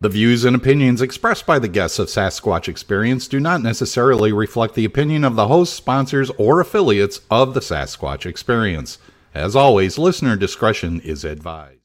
[0.00, 4.76] The views and opinions expressed by the guests of Sasquatch Experience do not necessarily reflect
[4.76, 8.98] the opinion of the hosts, sponsors, or affiliates of the Sasquatch Experience.
[9.34, 11.80] As always, listener discretion is advised.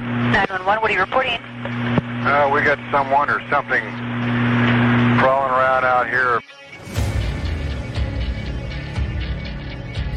[0.00, 1.40] 911, what are you reporting?
[2.26, 3.84] Uh, we got someone or something
[5.20, 6.40] crawling around out here.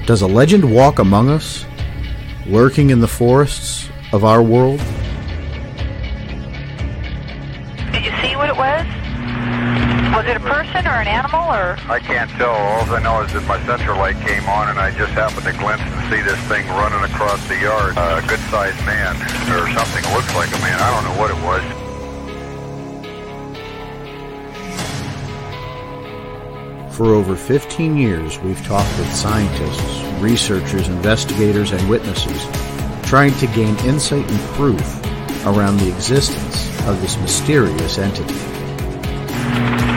[0.07, 1.63] Does a legend walk among us,
[2.47, 4.81] lurking in the forests of our world?
[8.61, 8.85] Was?
[10.13, 11.81] Was it a person or an animal or?
[11.89, 12.53] I can't tell.
[12.53, 15.53] All I know is that my sensor light came on and I just happened to
[15.57, 17.97] glimpse and see this thing running across the yard.
[17.97, 19.17] Uh, a good sized man
[19.49, 20.03] or something.
[20.13, 20.77] Looks like a man.
[20.77, 21.63] I don't know what it was.
[26.95, 32.45] For over 15 years, we've talked with scientists, researchers, investigators, and witnesses,
[33.09, 34.85] trying to gain insight and proof
[35.47, 38.33] around the existence of this mysterious entity.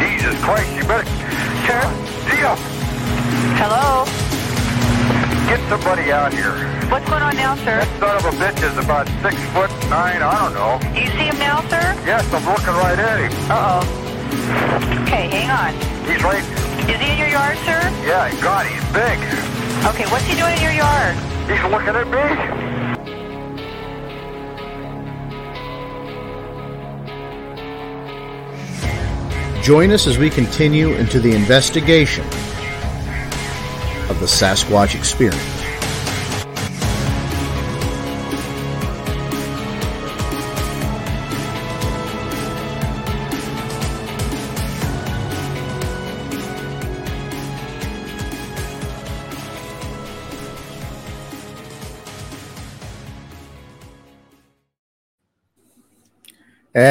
[0.00, 1.04] Jesus Christ, you better.
[1.64, 1.88] Ken,
[2.28, 2.54] Dio,
[3.56, 4.04] Hello?
[5.48, 6.52] get somebody out here.
[6.90, 7.80] What's going on now, sir?
[7.80, 10.20] That son of a bitch is about six foot nine.
[10.22, 10.78] I don't know.
[10.94, 11.80] Do you see him now, sir?
[12.04, 13.32] Yes, I'm looking right at him.
[13.50, 15.04] Uh oh.
[15.04, 15.72] Okay, hang on.
[16.08, 16.44] He's right.
[16.88, 17.80] Is he in your yard, sir?
[18.04, 19.16] Yeah, God, he's big.
[19.88, 21.16] Okay, what's he doing in your yard?
[21.48, 22.63] He's looking at me.
[29.64, 32.22] Join us as we continue into the investigation
[34.10, 35.53] of the Sasquatch Experience.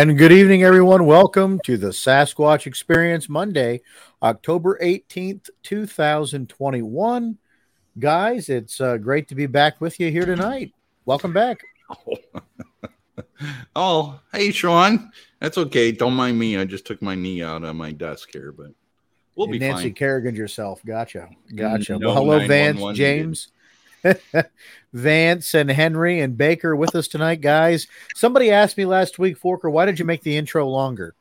[0.03, 1.05] And good evening, everyone.
[1.05, 3.79] Welcome to the Sasquatch Experience Monday,
[4.21, 7.37] October 18th, 2021.
[7.97, 10.73] Guys, it's uh, great to be back with you here tonight.
[11.05, 11.61] Welcome back.
[13.75, 15.09] Oh, hey, Sean.
[15.39, 15.91] That's okay.
[15.93, 16.57] Don't mind me.
[16.57, 18.71] I just took my knee out on my desk here, but
[19.35, 19.93] we'll be Nancy fine.
[19.93, 20.81] Kerrigan yourself.
[20.85, 21.29] Gotcha.
[21.55, 21.97] Gotcha.
[21.97, 23.51] No well, hello, Vance, 911 James,
[24.93, 27.87] Vance, and Henry and Baker with us tonight, guys.
[28.15, 31.15] Somebody asked me last week, Forker, why did you make the intro longer?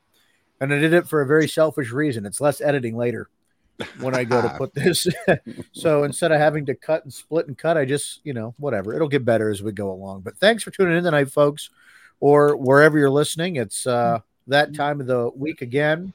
[0.60, 2.26] And I did it for a very selfish reason.
[2.26, 3.28] It's less editing later
[4.00, 5.06] when I go to put this.
[5.72, 8.94] so instead of having to cut and split and cut, I just, you know, whatever.
[8.94, 10.20] It'll get better as we go along.
[10.20, 11.70] But thanks for tuning in tonight, folks,
[12.20, 13.56] or wherever you're listening.
[13.56, 16.12] It's uh, that time of the week again.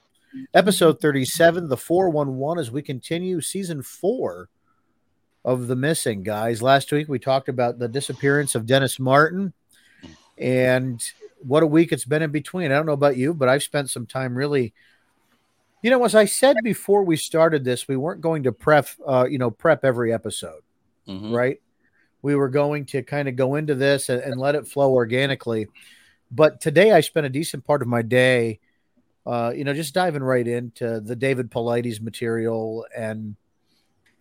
[0.53, 4.49] Episode 37, the 411, as we continue season four
[5.47, 6.61] of The Missing, guys.
[6.61, 9.53] Last week we talked about the disappearance of Dennis Martin
[10.37, 11.01] and
[11.39, 12.69] what a week it's been in between.
[12.69, 14.73] I don't know about you, but I've spent some time really
[15.83, 19.27] you know, as I said before we started this, we weren't going to prep, uh,
[19.29, 20.61] you know, prep every episode,
[21.07, 21.33] Mhm.
[21.33, 21.61] right?
[22.23, 25.67] We were going to kind of go into this and, and let it flow organically.
[26.31, 28.59] But today, I spent a decent part of my day,
[29.25, 33.35] uh, you know, just diving right into the David Paulides material and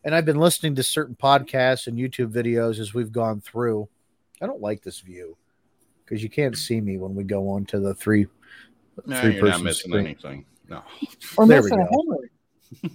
[0.06, 3.88] and I've been listening to certain podcasts and YouTube videos as we've gone through.
[4.40, 5.36] I don't like this view
[6.04, 8.26] because you can't see me when we go on to the three.
[9.04, 10.06] Nah, three you're not person missing screen.
[10.06, 10.44] anything.
[10.68, 10.82] No.
[11.36, 12.18] Or There we missing a go.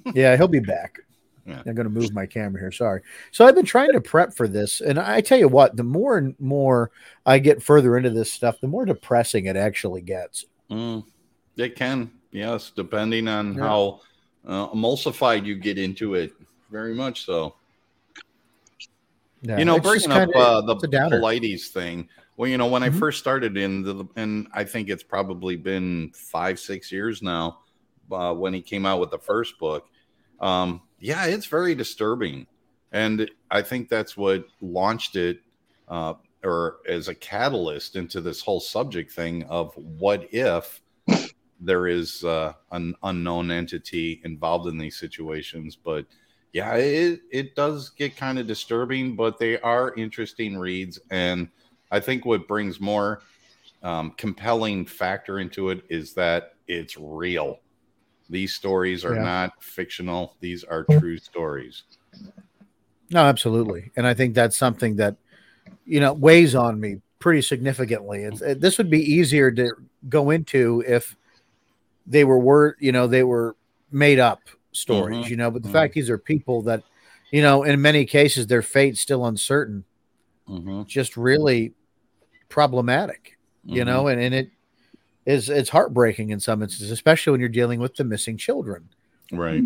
[0.15, 0.99] Yeah, he'll be back.
[1.45, 1.61] Yeah.
[1.65, 2.71] I'm going to move my camera here.
[2.71, 3.01] Sorry.
[3.31, 6.17] So I've been trying to prep for this, and I tell you what, the more
[6.17, 6.91] and more
[7.25, 10.45] I get further into this stuff, the more depressing it actually gets.
[10.69, 11.03] Mm,
[11.57, 13.63] it can, yes, depending on Yeah.
[13.63, 14.01] how
[14.47, 16.31] uh, emulsified you get into it.
[16.71, 17.55] Very much so.
[19.41, 20.75] Yeah, you know, bringing up uh, the.
[20.75, 22.07] Paulides thing.
[22.37, 22.85] Well, you know, when Mhm.
[22.85, 27.59] I first started in the, and I think it's probably been five, six years now,
[28.11, 29.87] uh, when he came out with the first book.
[30.39, 32.47] Um, yeah, it's very disturbing,
[32.91, 35.41] and I think that's what launched it,
[35.87, 36.13] uh,
[36.43, 40.81] or as a catalyst into this whole subject thing of what if
[41.59, 46.05] there is uh, an unknown entity involved in these situations, but
[46.53, 50.99] yeah, it, it does get kind of disturbing, but they are interesting reads.
[51.09, 51.49] And
[51.91, 53.21] I think what brings more
[53.83, 57.59] um, compelling factor into it is that it's real.
[58.29, 59.23] These stories are Yeah.
[59.23, 61.83] not fictional; these are true stories.
[63.09, 63.91] No, absolutely.
[63.97, 65.17] And I think that's something that,
[65.85, 68.23] you know, weighs on me pretty significantly.
[68.23, 69.71] It's, it, this would be easier to
[70.07, 71.17] go into if
[72.07, 73.57] they were, were, you know, they were
[73.91, 74.39] made up
[74.71, 75.29] stories, Mhm.
[75.29, 75.73] you know, but the Mhm.
[75.73, 76.83] fact these are people that,
[77.31, 79.83] you know, in many cases, their fate's still uncertain,
[80.49, 80.83] Mm-hmm.
[80.83, 81.73] just really
[82.49, 84.49] problematic, you know, and, and it
[85.25, 88.89] is, it's heartbreaking in some instances, especially when you're dealing with the missing children.
[89.31, 89.63] right,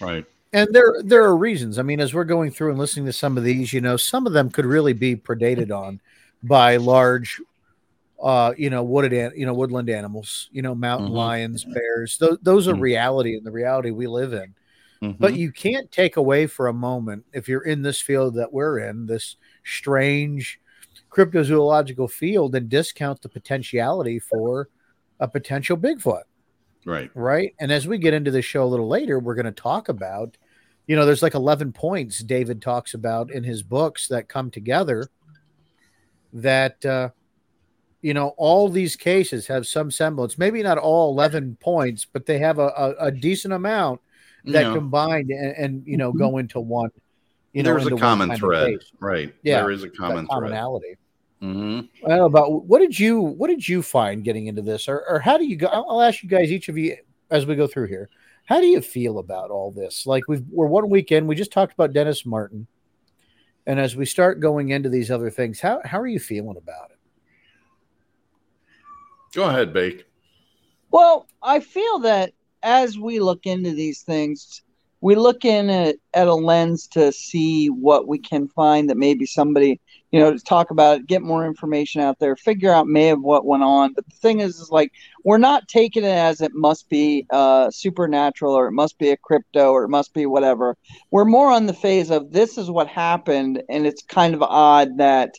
[0.00, 0.26] right.
[0.52, 1.78] and there there are reasons.
[1.78, 4.26] I mean, as we're going through and listening to some of these, you know, some
[4.26, 6.00] of them could really be predated on
[6.42, 7.40] by large,
[8.22, 11.14] uh, you know, wooded, an- you know, woodland animals, you know, mountain Mhm.
[11.16, 12.16] lions, bears.
[12.18, 12.80] Those those are Mhm.
[12.80, 14.54] reality and the reality we live in.
[15.02, 15.16] Mhm.
[15.18, 18.78] But you can't take away for a moment if you're in this field that we're
[18.78, 20.60] in, this strange
[21.10, 24.68] cryptozoological field, and discount the potentiality for
[25.20, 26.22] a potential Bigfoot
[26.86, 27.54] right, right?
[27.60, 30.36] And as we get into the show a little later, we're going to talk about,
[30.86, 35.08] you know, there's like 11 points David talks about in his books that come together
[36.32, 37.10] that, uh,
[38.02, 42.38] you know, all these cases have some semblance, maybe not all 11 points, but they
[42.38, 44.00] have a, a, a decent amount
[44.44, 46.90] that combined and, and, you know, go into one,
[47.52, 49.32] you know, there's a common thread, right?
[49.42, 50.28] Yeah, there is a common thread.
[50.30, 50.96] commonality.
[51.40, 54.88] hmm I don't know about what did you what did you find getting into this,
[54.88, 55.66] or or how do you go?
[55.68, 56.96] I'll, I'll ask you guys each of you
[57.30, 58.08] as we go through here.
[58.46, 60.06] How do you feel about all this?
[60.06, 61.28] Like we've we're one weekend.
[61.28, 62.66] We just talked about Dennis Martin,
[63.66, 66.90] and as we start going into these other things, how how are you feeling about
[66.90, 66.98] it?
[69.34, 70.04] Go ahead, Bake.
[70.90, 72.32] Well, I feel that
[72.62, 74.62] as we look into these things,
[75.00, 79.26] we look in at, at a lens to see what we can find that maybe
[79.26, 79.80] somebody,
[80.12, 83.44] you know, to talk about it, get more information out there, figure out may what
[83.44, 83.94] went on.
[83.94, 84.92] But the thing is, is like
[85.24, 89.16] we're not taking it as it must be uh, supernatural or it must be a
[89.16, 90.76] crypto or it must be whatever.
[91.10, 94.98] We're more on the phase of this is what happened, and it's kind of odd
[94.98, 95.34] that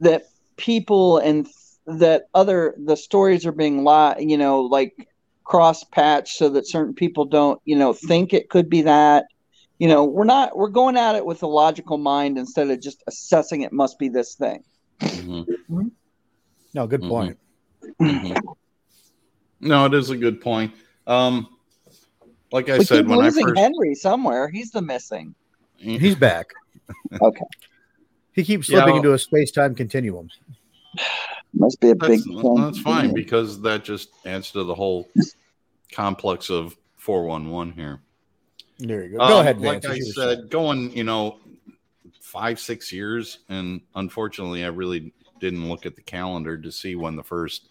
[0.00, 0.24] that
[0.56, 1.46] people and
[1.86, 5.08] that other the stories are being li- you know like
[5.44, 9.26] cross patched so that certain people don't you know think it could be that
[9.78, 13.02] you know we're not we're going at it with a logical mind instead of just
[13.06, 14.62] assessing it must be this thing
[15.00, 15.90] Mhm.
[16.72, 17.08] No, good Mhm.
[17.08, 17.38] point.
[18.00, 18.42] Mhm.
[19.60, 20.72] no, it is a good point.
[21.06, 21.48] Um,
[22.52, 25.34] like I we said, keep when I losing first, henry somewhere he's the missing
[25.76, 26.46] He's back.
[27.20, 27.44] okay
[28.32, 30.30] He keeps Yeah, slipping well- into a space time continuum.
[31.54, 32.54] Must be a big that's, thing.
[32.56, 35.08] that's fine because that just adds to the whole
[35.92, 38.00] complex of 411 here.
[38.78, 39.18] There you go.
[39.18, 39.84] Go Um, ahead, Like Vance.
[39.86, 40.48] as I said, saying.
[40.48, 41.38] going, you know,
[42.20, 43.38] five, six years.
[43.48, 47.68] And unfortunately, I really didn't look at the calendar to see when the first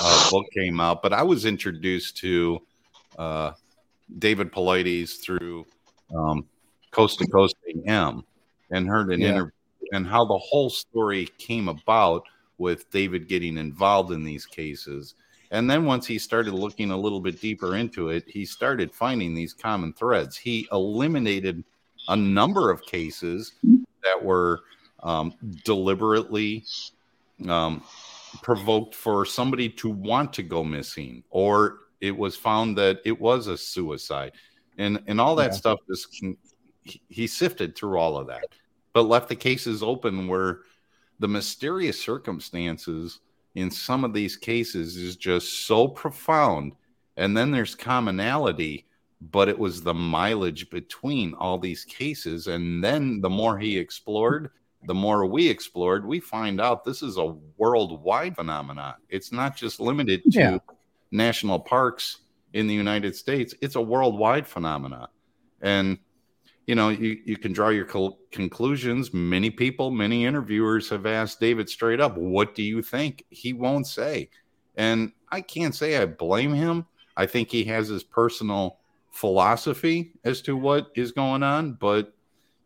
[0.00, 1.02] uh, book came out.
[1.02, 2.60] But I was introduced to
[3.18, 3.52] uh,
[4.18, 5.64] David Paulides through
[6.14, 6.46] um,
[6.90, 7.56] Coast to Coast
[7.86, 8.24] AM
[8.70, 9.28] and heard an Yeah.
[9.30, 9.52] interview
[9.92, 12.24] and how the whole story came about
[12.62, 15.14] with David getting involved in these cases.
[15.50, 19.34] And then once he started looking a little bit deeper into it, he started finding
[19.34, 20.36] these common threads.
[20.36, 21.62] He eliminated
[22.08, 23.52] a number of cases
[24.02, 24.60] that were
[25.02, 26.64] um, deliberately
[27.48, 27.82] um,
[28.42, 33.46] provoked for somebody to want to go missing, or it was found that it was
[33.46, 34.32] a suicide,
[34.78, 35.58] and and all that Yeah.
[35.58, 35.78] stuff.
[35.88, 36.08] Just
[36.84, 38.46] he, he sifted through all of that,
[38.92, 40.60] but left the cases open where
[41.22, 43.20] the mysterious circumstances
[43.54, 46.72] in some of these cases is just so profound.
[47.16, 48.86] And then there's commonality
[49.30, 52.48] but it was the mileage between all these cases.
[52.48, 54.50] And then the more he explored
[54.88, 58.94] the more we explored we find out this is a worldwide phenomenon.
[59.08, 60.58] It's not just limited to Yeah.
[61.12, 63.54] national parks in the united states.
[63.60, 65.06] It's a worldwide phenomenon.
[65.60, 65.98] And
[66.66, 69.12] you know you, you can draw your col- conclusions.
[69.12, 73.24] Many people many interviewers have asked david straight up what do you think?
[73.30, 74.30] He won't say.
[74.76, 76.86] And i can't say i blame him.
[77.16, 78.78] I think he has his personal
[79.10, 82.14] philosophy as to what is going on but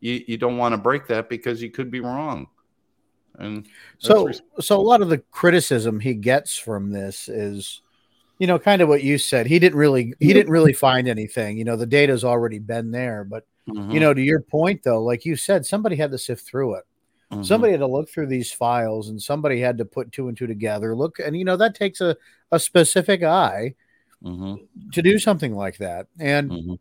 [0.00, 2.46] you, you don't want to break that because you could be wrong.
[3.38, 3.66] And
[3.98, 7.82] So, so a lot of the criticism he gets from this is,
[8.38, 9.46] you know, kind of what you said.
[9.46, 11.58] He didn't really, he didn't really find anything.
[11.58, 15.02] You know, the data's already been there, but Mhm, you know, to your point though,
[15.02, 16.84] like you said, somebody had to sift through it.
[17.32, 17.44] mhm.
[17.44, 20.46] Somebody had to look through these files, and somebody had to put two and two
[20.46, 20.94] together.
[20.96, 22.16] Look, and you know that takes a
[22.52, 23.74] a specific eye
[24.22, 26.06] Mhm, to do something like that.
[26.18, 26.78] And mhm.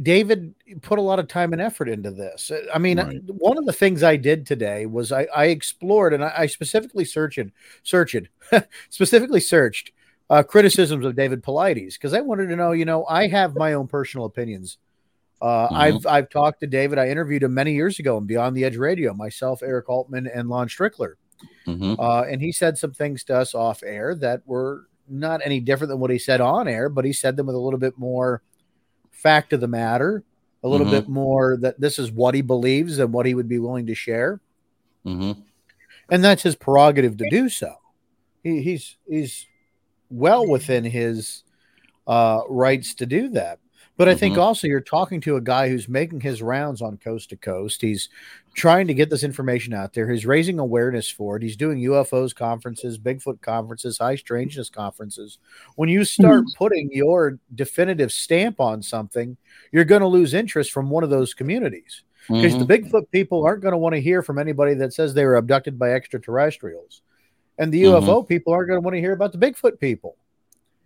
[0.00, 2.52] David put a lot of time and effort into this.
[2.72, 3.20] I mean, Right.
[3.26, 7.04] one of the things I did today was I, I explored and I, I specifically
[7.04, 7.40] searched,
[7.82, 8.28] searched,
[8.90, 9.90] specifically searched
[10.30, 12.72] uh, criticisms of David Paulides because I wanted to know.
[12.72, 14.78] You know, I have my own personal opinions.
[15.40, 15.76] Uh, Mhm.
[15.76, 16.98] I've I've talked to David.
[16.98, 19.14] I interviewed him many years ago on Beyond the Edge Radio.
[19.14, 21.14] Myself, Eric Altman, and Lon Strickler.
[21.66, 21.96] Mhm.
[21.98, 25.88] Uh, and he said some things to us off air that were not any different
[25.90, 28.42] than what he said on air, but he said them with a little bit more
[29.12, 30.22] fact of the matter,
[30.64, 30.90] a little Mhm.
[30.90, 33.94] bit more that this is what he believes and what he would be willing to
[33.94, 34.40] share.
[35.06, 35.36] Mhm.
[36.10, 37.74] And that's his prerogative to do so.
[38.42, 39.46] He, he's he's
[40.10, 41.42] well within his
[42.06, 43.58] uh, rights to do that.
[43.98, 44.40] But I think Mhm.
[44.42, 47.82] also you're talking to a guy who's making his rounds on coast to coast.
[47.82, 48.08] He's
[48.54, 50.08] trying to get this information out there.
[50.08, 51.42] He's raising awareness for it.
[51.42, 55.38] He's doing UFOs conferences, Bigfoot conferences, high strangeness conferences.
[55.74, 59.36] When you start putting your definitive stamp on something,
[59.72, 62.66] you're going to lose interest from one of those communities because Mhm.
[62.66, 65.36] the Bigfoot people aren't going to want to hear from anybody that says they were
[65.36, 67.02] abducted by extraterrestrials.
[67.58, 67.82] And the.
[67.84, 70.16] UFO people aren't going to want to hear about the Bigfoot people.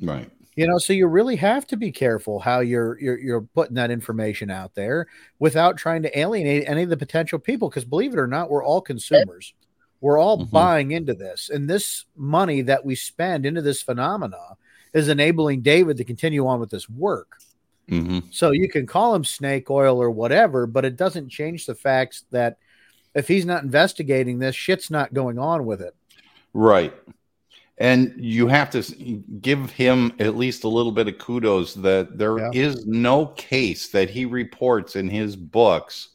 [0.00, 0.30] right.
[0.54, 3.90] You know, so you really have to be careful how you're you're you're putting that
[3.90, 5.06] information out there
[5.38, 7.70] without trying to alienate any of the potential people.
[7.70, 9.54] Because believe it or not, we're all consumers.
[10.02, 10.50] We're all Mhm.
[10.50, 14.56] buying into this, and this money that we spend into this phenomena
[14.92, 17.38] is enabling David to continue on with this work.
[17.88, 18.24] Mhm.
[18.30, 22.24] So you can call him snake oil or whatever, but it doesn't change the facts
[22.30, 22.58] that
[23.14, 25.94] if he's not investigating this, shit's not going on with it.
[26.54, 26.94] Right.
[27.78, 28.82] And you have to
[29.40, 32.82] give him at least a little bit of kudos that there is Yeah.
[32.86, 36.10] no case that he reports in his books.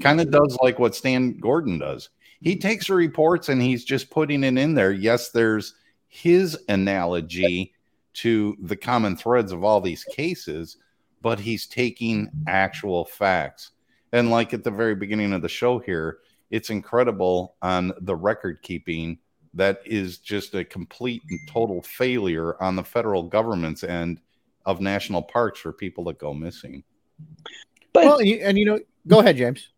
[0.00, 2.08] Kind of does like what Stan Gordon does.
[2.40, 4.92] He takes the reports and he's just putting it in there.
[4.92, 5.74] Yes, there's
[6.08, 7.74] his analogy
[8.14, 10.76] to the common threads of all these cases,
[11.22, 13.72] but he's taking actual facts.
[14.12, 16.18] And like at the very beginning of the show here,
[16.50, 19.18] it's incredible on the record keeping
[19.54, 24.20] that is just a complete and total failure on the federal government's end
[24.66, 26.82] of national parks for people that go missing.
[27.92, 29.70] But Well, and you know, go ahead, James.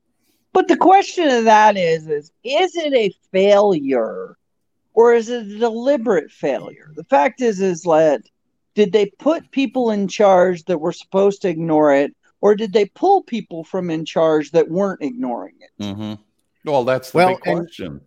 [0.52, 4.38] But the question of that is, is is it a failure
[4.94, 6.92] or is it a deliberate failure?
[6.96, 8.22] The fact is, is that
[8.74, 12.86] did they put people in charge that were supposed to ignore it, or did they
[12.86, 15.82] pull people from in charge that weren't ignoring it?
[15.82, 16.14] Mm-hmm.
[16.64, 17.86] Well, that's the Well, big question.
[17.86, 18.00] And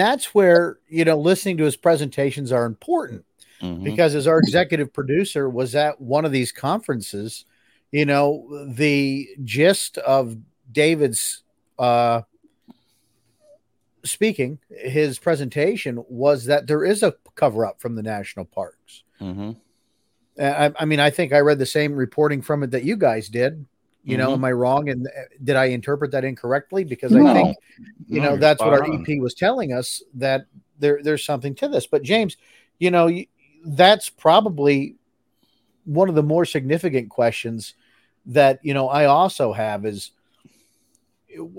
[0.00, 3.24] that's where, you know, listening to his presentations are important.
[3.62, 3.84] Mhm.
[3.84, 7.46] because as our executive producer was at one of these conferences
[7.92, 10.36] you know the gist of
[10.72, 11.44] david's
[11.78, 12.20] uh
[14.04, 19.56] speaking his presentation was that there is a cover up from the national parks Mhm.
[20.38, 23.28] I, I mean i think i read the same reporting from it that you guys
[23.28, 23.64] did
[24.04, 24.34] you know Mhm.
[24.34, 25.10] am i wrong and uh,
[25.42, 27.26] did i interpret that incorrectly because No.
[27.26, 27.56] i think
[28.08, 30.46] you No, know that's what our ep was telling us that
[30.78, 32.36] there there's something to this but james
[32.78, 33.10] you know
[33.66, 34.96] that's probably
[35.84, 37.74] one of the more significant questions
[38.26, 40.10] that you know i also have is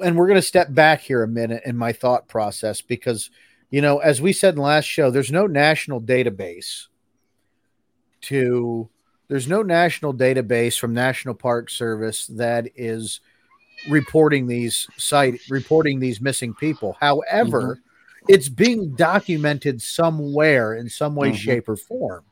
[0.03, 3.29] and we're going to step back here a minute in my thought process because
[3.71, 6.87] you know as we said in last show there's no national database
[8.21, 8.87] to
[9.27, 13.21] there's no national database from national park service that is
[13.89, 16.95] reporting these site reporting these missing people.
[16.99, 17.79] However
[18.27, 21.35] it's being documented somewhere in some way Mhm.
[21.35, 22.23] shape or form.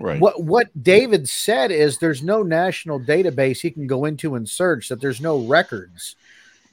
[0.00, 0.20] Right.
[0.20, 4.88] what what david said is there's no national database he can go into and search
[4.88, 6.16] that there's no records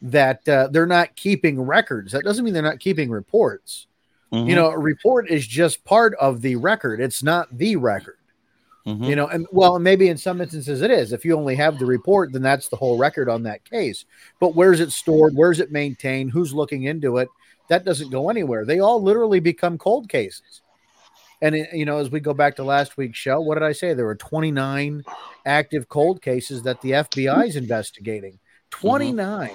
[0.01, 2.12] that uh, they're not keeping records.
[2.12, 3.86] That doesn't mean they're not keeping reports.
[4.34, 4.48] Mhm.
[4.50, 7.00] you know a report is just part of the record.
[7.01, 8.15] It's not the record
[8.86, 9.08] Mhm.
[9.08, 11.14] you know and well maybe in some instances it is.
[11.14, 14.06] If you only have the report then that's the whole record on that case.
[14.40, 15.34] But where's it stored?
[15.36, 16.32] Where's it maintained?
[16.32, 17.28] Who's looking into it?
[17.70, 18.66] That doesn't go anywhere.
[18.66, 20.62] They all literally become cold cases.
[21.44, 23.72] And it- you know as we go back to last week's show what did i
[23.72, 23.94] say?
[23.94, 25.04] There were 29
[25.46, 28.40] active cold cases that the fbi is investigating.
[28.72, 29.52] 29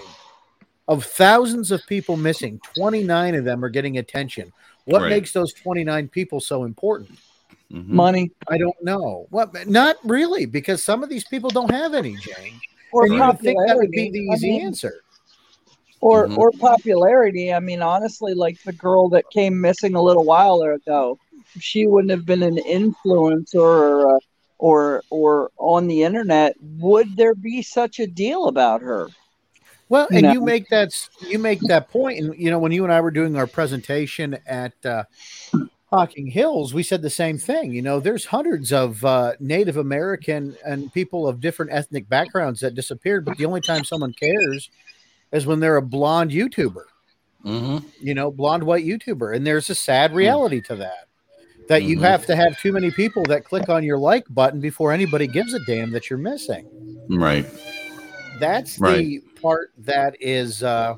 [0.89, 2.61] of thousands of people missing.
[2.77, 4.53] 29 of them are getting attention.
[4.85, 5.11] What Right.
[5.11, 7.19] makes those 29 people so important
[7.73, 7.89] Mhm.
[7.89, 9.27] Money I don't know.
[9.31, 9.67] What?
[9.69, 12.61] Not really, because some of these people don't have any, Jane.
[12.93, 14.11] or and you would think that would be popularity.
[14.11, 15.01] the I easy mean, answer.
[16.01, 16.39] or Mhm.
[16.39, 17.53] or popularity.
[17.53, 21.19] I mean, honestly, like the girl that came missing a little while ago,
[21.59, 24.19] she wouldn't have been an influencer or uh,
[24.59, 29.09] or or on the internet, would there be such a deal about her?
[29.89, 30.33] Well, and No.
[30.33, 33.01] you make that s- you make that point, and you know when you and I
[33.01, 35.05] were doing our presentation at uh,
[35.97, 37.73] Talking Hills, we said the same thing.
[37.73, 42.75] You know, there's hundreds of uh, Native American and people of different ethnic backgrounds that
[42.75, 44.69] disappeared, but the only time someone cares
[45.33, 46.85] is when they're a blonde YouTuber,
[47.47, 47.87] Mm-hmm.
[48.01, 49.35] you know, blonde white YouTuber.
[49.35, 50.19] And there's a sad Hmm.
[50.19, 51.09] reality to that.
[51.69, 52.03] That you Mhm.
[52.03, 55.55] have to have too many people that click on your like button before anybody gives
[55.55, 56.67] a damn that you're missing.
[57.09, 57.47] Right.
[58.39, 58.99] That's Right.
[58.99, 60.95] the part that is uh,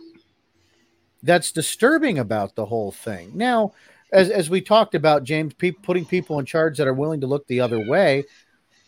[1.23, 3.31] that's disturbing about the whole thing.
[3.35, 3.73] Now,
[4.13, 7.27] as as we talked about, James, pe- putting people in charge that are willing to
[7.27, 8.25] look the other way.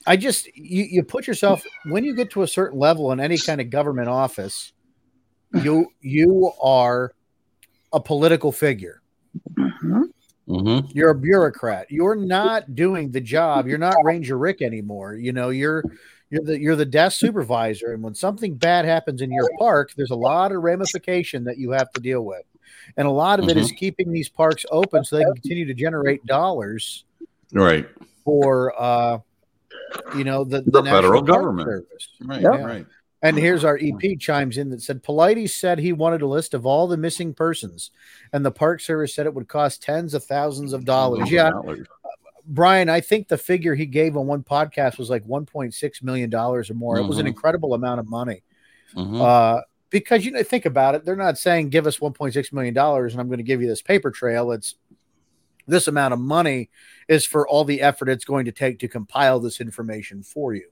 [0.07, 3.39] I just you, you put yourself when you get to a certain level in any
[3.39, 4.73] kind of government office,
[5.63, 7.13] you you are
[7.93, 9.03] a political figure.
[10.51, 10.89] Mm-hmm.
[10.93, 11.87] You're a bureaucrat.
[11.91, 13.69] You're not doing the job.
[13.69, 15.15] You're not Ranger Rick anymore.
[15.15, 15.85] You know, you're
[16.31, 17.93] you're the you're the desk supervisor.
[17.93, 21.71] And when something bad happens in your park, there's a lot of ramification that you
[21.71, 22.43] have to deal with.
[22.97, 25.75] And a lot of it is keeping these parks open so they can continue to
[25.75, 27.05] generate dollars
[27.53, 27.89] Right.
[28.25, 29.19] for uh
[30.17, 31.67] you know the, The National federal government.
[31.69, 32.09] Service.
[32.23, 32.41] Right.
[32.43, 32.61] Yep.
[32.61, 32.87] Right.
[33.23, 36.65] And here's our EP chimes in that said Paulides said he wanted a list of
[36.65, 37.91] all the missing persons,
[38.33, 41.31] and the Park Service said it would cost tens of thousands of dollars.
[41.31, 41.51] Yeah,
[42.47, 46.71] Brian, I think the figure he gave on one podcast was like 1.6 million dollars
[46.71, 46.99] or more.
[46.99, 47.31] It was an Mhm.
[47.31, 48.43] incredible amount of money.
[48.97, 49.21] Mhm.
[49.21, 53.13] Uh, because you know, think about it, they're not saying give us 1.6 million dollars
[53.13, 54.53] and I'm going to give you this paper trail.
[54.53, 54.77] It's
[55.67, 56.71] this amount of money
[57.09, 60.67] is for all the effort it's going to take to compile this information for you.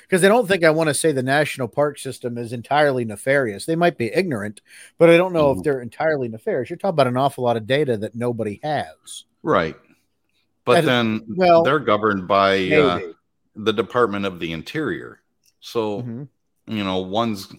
[0.00, 3.64] Because I don't think I want to say the national park system is entirely nefarious.
[3.64, 4.60] They might be ignorant,
[4.98, 5.64] but I don't know if Mhm.
[5.64, 6.68] they're entirely nefarious.
[6.68, 9.24] You're talking about an awful lot of data that nobody has.
[9.42, 9.76] Right.
[10.66, 13.00] But And- then well, they're governed by uh,
[13.56, 15.20] the Department of the Interior.
[15.60, 16.28] So, Mhm.
[16.68, 17.52] You know, one's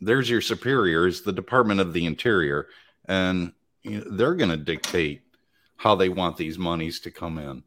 [0.00, 2.68] there's your superiors, the Department of the Interior,
[3.06, 3.52] and
[3.82, 5.22] you know, they're going to dictate
[5.76, 7.62] how they want these monies to come in.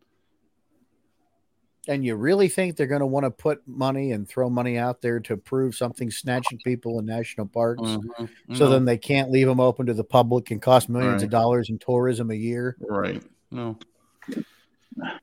[1.88, 5.02] And you really think they're going to want to put money and throw money out
[5.02, 7.82] there to prove something snatching people in national parks?
[7.82, 8.54] Mm-hmm.
[8.54, 11.70] So then they can't leave them open to the public and cost millions of dollars
[11.70, 13.24] in tourism a year right.
[13.50, 13.80] No,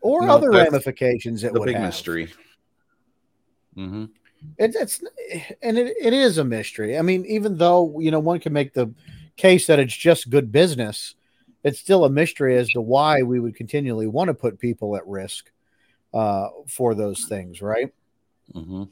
[0.00, 1.84] or No, other ramifications that would big have.
[1.84, 2.32] mystery.
[3.74, 4.06] hmm
[4.59, 5.03] It, it's
[5.62, 6.99] and it, it is a mystery.
[6.99, 8.92] I mean, even though you know one can make the
[9.37, 11.14] case that it's just good business,
[11.62, 15.07] it's still a mystery as to why we would continually want to put people at
[15.07, 15.51] risk
[16.14, 17.92] uh, for those things, right?
[18.53, 18.85] hmm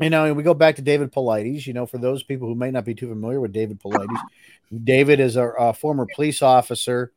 [0.00, 1.66] You know, and we go back to David Paulides.
[1.66, 4.18] You know, for those people who may not be too familiar with David Paulides,
[4.84, 7.12] David is a, a former police officer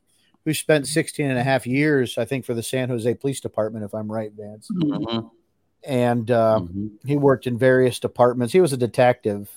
[0.45, 3.83] who spent 16 and a half years, I think, for the San Jose Police Department,
[3.83, 4.69] if I'm right, Vance.
[4.69, 5.27] hmm
[5.83, 8.51] And uh, hmm he worked in various departments.
[8.53, 9.49] He was a detective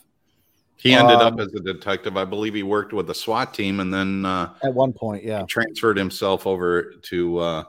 [0.77, 2.17] He ended Um, up as a detective.
[2.17, 5.25] I believe he worked with the SWAT team and then uh, at one point.
[5.25, 5.45] Yeah.
[5.47, 7.65] transferred himself over to uh,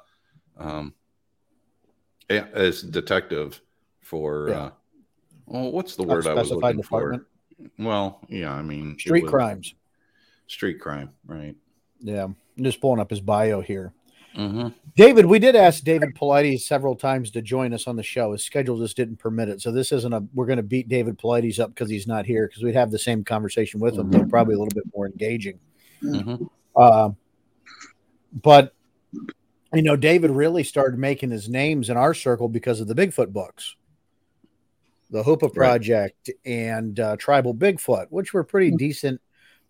[0.58, 0.94] um,
[2.30, 3.60] as detective
[4.02, 4.56] for Yeah.
[4.58, 4.72] uh,
[5.48, 7.24] well, what's the word I was looking department.
[7.58, 7.70] for?
[7.84, 9.74] Well, yeah, I mean Street crimes.
[10.48, 11.56] street crime, right?
[12.00, 12.24] Yeah.
[12.26, 13.94] I'm just pulling up his bio here.
[14.36, 14.70] Mm-hmm.
[14.96, 18.32] David, we did ask David Paulides several times to join us on the show.
[18.32, 19.62] His schedule just didn't permit it.
[19.62, 22.48] So this isn't a we're going to beat David Paulides up because he's not here
[22.48, 25.60] because we'd have the same conversation with him, but probably a little bit more engaging.
[26.04, 26.46] Mm-hmm.
[26.76, 27.10] Uh,
[28.42, 28.74] but
[29.74, 33.32] you know, David really started making his names in our circle because of the Bigfoot
[33.32, 33.76] books,
[35.10, 39.22] the Hoopa Project and uh, Tribal Bigfoot, which were pretty decent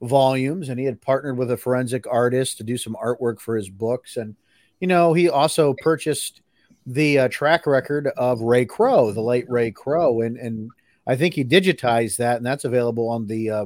[0.01, 0.69] volumes.
[0.69, 4.17] And he had partnered with a forensic artist to do some artwork for his books.
[4.17, 4.35] And
[4.81, 6.41] you know, he also purchased
[6.85, 10.69] the uh, track record of Ray Crowe, the late Ray Crowe, and and
[11.07, 13.65] I think he digitized that, and that's available on the uh,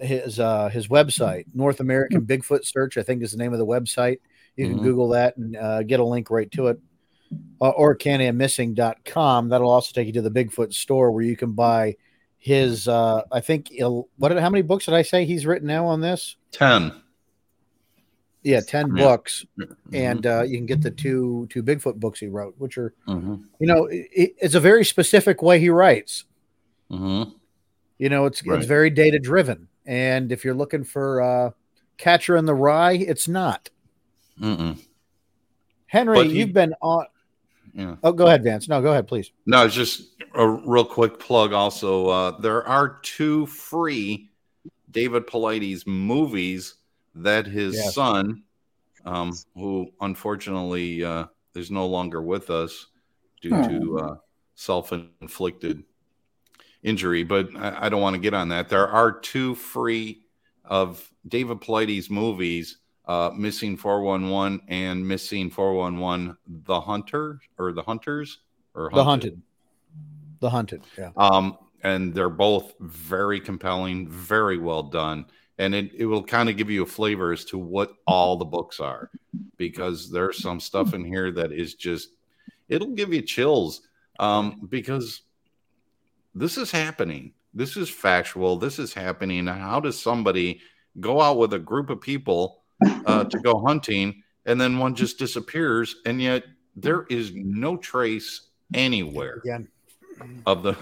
[0.00, 2.96] his uh, his website, North American Bigfoot Search.
[2.98, 4.18] I think is the name of the website.
[4.56, 4.82] You can Mhm.
[4.82, 6.78] Google that and uh, get a link right to it.
[7.60, 9.48] Uh, or canammissing.com.
[9.48, 11.96] That'll also take you to the Bigfoot store where you can buy
[12.38, 12.86] his.
[12.86, 13.72] Uh, I think
[14.16, 14.30] what?
[14.38, 16.36] How many books did I say he's written now on this?
[16.52, 16.92] Ten.
[18.44, 19.04] Yeah, ten Yeah.
[19.04, 19.94] books, Mm-hmm.
[19.94, 23.36] and uh, you can get the two two Bigfoot books he wrote, which are hmm
[23.58, 26.24] you know it, it's a very specific way he writes.
[26.90, 27.22] hmm
[27.98, 28.58] You know, it's Right.
[28.58, 31.50] it's very data driven, and if you're looking for uh,
[31.96, 33.70] Catcher in the Rye, it's not.
[34.40, 34.78] Mm-mm.
[35.86, 37.06] Henry, he- you've been on.
[37.72, 37.96] Yeah.
[38.04, 38.68] Oh, go ahead, Vance.
[38.68, 39.32] No, go ahead, please.
[39.46, 41.52] No, it's just a real quick plug.
[41.52, 44.30] Also, uh, there are two free
[44.90, 46.74] David Paulides movies
[47.14, 47.94] that his Yes.
[47.94, 48.42] son,
[49.04, 52.86] um, who unfortunately uh, is no longer with us
[53.40, 54.16] due to uh,
[54.54, 55.84] self-inflicted
[56.82, 58.68] injury, but I, I don't want to get on that.
[58.68, 60.22] There are two free
[60.64, 68.38] of David Paulides movies uh, Missing 411 and Missing 411 The Hunter or The Hunters
[68.74, 69.42] or The Hunted.
[70.40, 71.10] The Hunted, yeah.
[71.16, 75.26] Um, and they're both very compelling, very well done.
[75.58, 78.44] And it, it will kind of give you a flavor as to what all the
[78.44, 79.10] books are
[79.56, 82.10] because there's some stuff in here that is just,
[82.68, 83.82] it'll give you chills
[84.18, 85.22] um, because
[86.34, 87.32] this is happening.
[87.52, 88.56] This is factual.
[88.56, 89.46] This is happening.
[89.46, 90.60] How does somebody
[91.00, 92.62] go out with a group of people
[93.06, 96.44] uh, to go hunting and then one just disappears and yet
[96.76, 99.68] there is no trace anywhere Again.
[100.46, 100.76] of the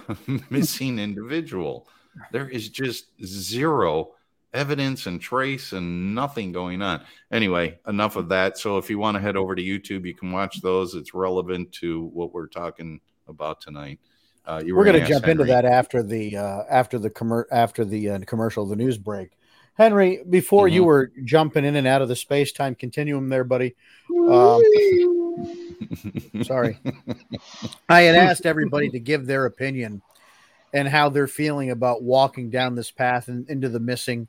[0.51, 1.87] missing individual.
[2.31, 4.13] There is just zero
[4.55, 7.03] evidence and trace and nothing going on.
[7.31, 8.59] Anyway, enough of that.
[8.59, 10.95] So if you want to head over to YouTube, you can watch those.
[10.95, 13.99] It's relevant to what we're talking about tonight.
[14.45, 17.85] Uh, you We're going to jump into that after the uh, after the commer- after
[17.85, 19.31] the uh, commercial, the news break.
[19.75, 20.87] Henry, before you Mhm.
[20.87, 23.75] were jumping in and out of the space time continuum, there, buddy.
[24.11, 24.61] Um,
[26.43, 26.77] sorry,
[27.89, 30.03] I had asked everybody to give their opinion
[30.73, 34.29] and how they're feeling about walking down this path and into the missing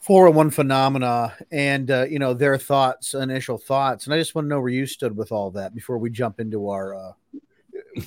[0.00, 4.04] 401 phenomena and uh, you know their thoughts initial thoughts.
[4.06, 6.38] And i just want to know where you stood with all that before we jump
[6.38, 7.12] into our uh,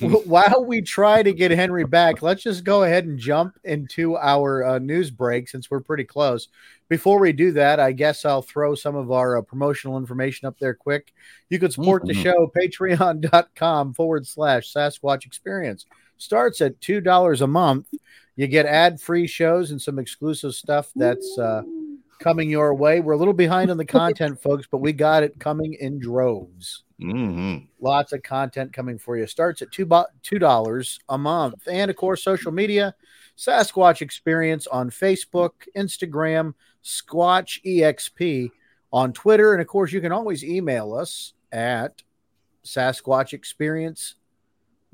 [0.24, 4.64] while we try to get henry back let's just go ahead and jump into our
[4.64, 6.48] uh, news break since we're pretty close.
[6.88, 10.58] Before we do that i guess i'll throw some of our uh, promotional information up
[10.58, 11.12] there quick.
[11.50, 12.22] You can support the Mhm.
[12.22, 15.84] show patreon.com forward slash sasquatch experience
[16.20, 17.88] starts at two dollars a month.
[18.36, 21.62] You get ad-free shows and some exclusive stuff that's uh,
[22.20, 23.00] coming your way.
[23.00, 26.84] We're a little behind on the content folks but we got it coming in droves.
[27.00, 27.66] Mhm.
[27.80, 29.26] lots of content coming for you.
[29.26, 31.66] Starts at two bo- two dollars a month.
[31.66, 32.94] And of course social media
[33.38, 36.52] sasquatch experience on facebook instagram
[36.84, 38.50] squatch exp
[38.92, 39.54] on twitter.
[39.54, 42.02] And of course you can always email us at
[42.66, 44.16] sasquatch experience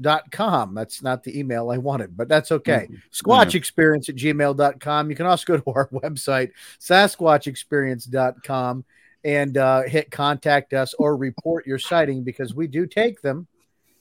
[0.00, 5.08] dot com that's not the email i wanted but that's okay squatch experience at gmail.com
[5.08, 8.84] you can also go to our website sasquatchexperience.com
[9.24, 13.46] and uh, hit contact us or report your sighting because we do take them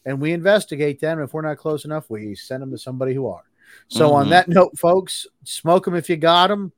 [0.06, 1.20] and we investigate them.
[1.20, 3.42] If we're not close enough, we send them to somebody who are.
[3.88, 4.30] So, on Mhm.
[4.30, 6.72] that note, folks, smoke them if you got them.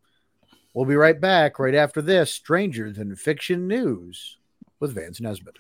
[0.73, 4.38] We'll be right back right after this Stranger Than Fiction News
[4.80, 5.58] with Vance Nesbitt.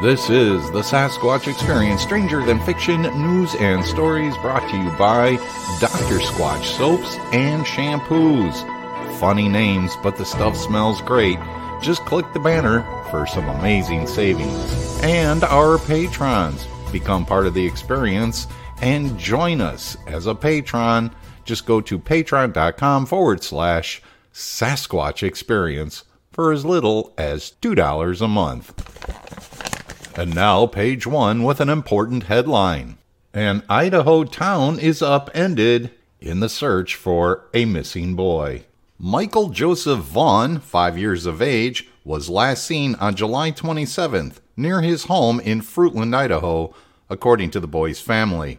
[0.00, 5.32] This is the Sasquatch Experience, Stranger Than Fiction news and stories brought to you by
[5.80, 6.20] Dr.
[6.20, 8.54] Squatch soaps and shampoos.
[9.18, 11.40] Funny names, but the stuff smells great.
[11.82, 15.00] Just click the banner for some amazing savings.
[15.02, 16.64] And our patrons.
[16.92, 18.46] Become part of the experience
[18.80, 21.10] and join us as a patron.
[21.44, 24.00] Just go to patreon.com forward slash
[24.32, 29.27] Sasquatch Experience for as little as $2 a month.
[30.18, 32.98] And now, page one with an important headline.
[33.32, 38.64] An Idaho town is upended in the search for a missing boy.
[38.98, 45.04] Michael Joseph Vaughan, five years of age, was last seen on July 27th near his
[45.04, 46.74] home in Fruitland, Idaho,
[47.08, 48.58] according to the boy's family.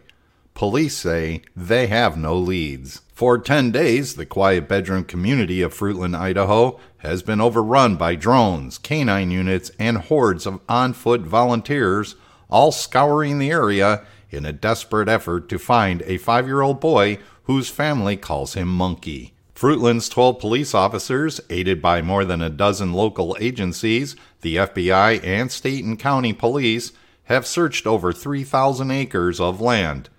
[0.60, 3.00] Police say they have no leads.
[3.14, 8.76] For 10 days, the quiet bedroom community of Fruitland, Idaho has been overrun by drones,
[8.76, 12.14] canine units, and hordes of on foot volunteers,
[12.50, 17.16] all scouring the area in a desperate effort to find a five year old boy
[17.44, 19.32] whose family calls him Monkey.
[19.54, 25.50] Fruitland's 12 police officers, aided by more than a dozen local agencies, the FBI, and
[25.50, 26.92] state and county police,
[27.24, 30.10] have searched over 3,000 acres of land.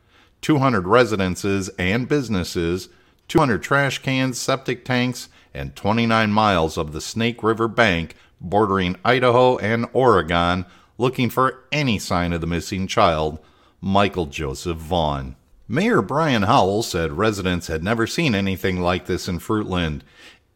[0.41, 2.89] 200 residences and businesses,
[3.27, 9.57] 200 trash cans, septic tanks, and 29 miles of the Snake River bank bordering Idaho
[9.57, 10.65] and Oregon
[10.97, 13.39] looking for any sign of the missing child,
[13.79, 15.35] Michael Joseph Vaughan.
[15.67, 20.01] Mayor Brian Howell said residents had never seen anything like this in Fruitland.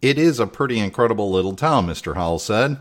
[0.02, 2.16] It is a pretty incredible little town, Mr.
[2.16, 2.78] Howell said.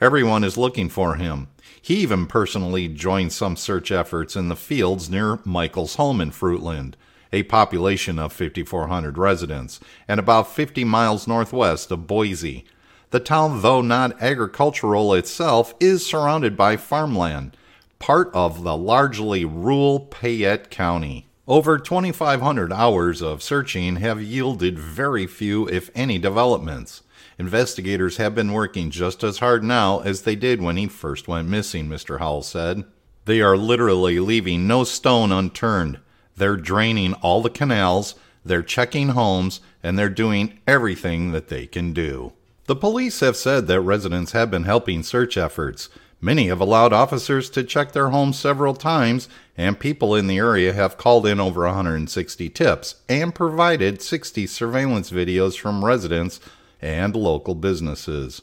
[0.00, 1.48] Everyone is looking for him.
[1.88, 6.96] He even personally joined some search efforts in the fields near Michael's home in Fruitland,
[7.32, 12.66] a population of 5,400 residents, and about 50 miles northwest of Boise.
[13.08, 17.56] The town, though not agricultural itself, is surrounded by farmland,
[17.98, 21.26] part of the largely rural Payette County.
[21.46, 27.00] Over 2,500 hours of searching have yielded very few, if any, developments.
[27.38, 31.48] Investigators have been working just as hard now as they did when he first went
[31.48, 32.18] missing, Mr.
[32.18, 32.84] Howell said.
[33.26, 36.00] They are literally leaving no stone unturned.
[36.36, 41.92] They're draining all the canals, they're checking homes, and they're doing everything that they can
[41.92, 42.32] do.
[42.66, 45.88] The police have said that residents have been helping search efforts.
[46.20, 50.72] Many have allowed officers to check their homes several times, and people in the area
[50.72, 56.40] have called in over 160 tips and provided 60 surveillance videos from residents
[56.80, 58.42] and local businesses.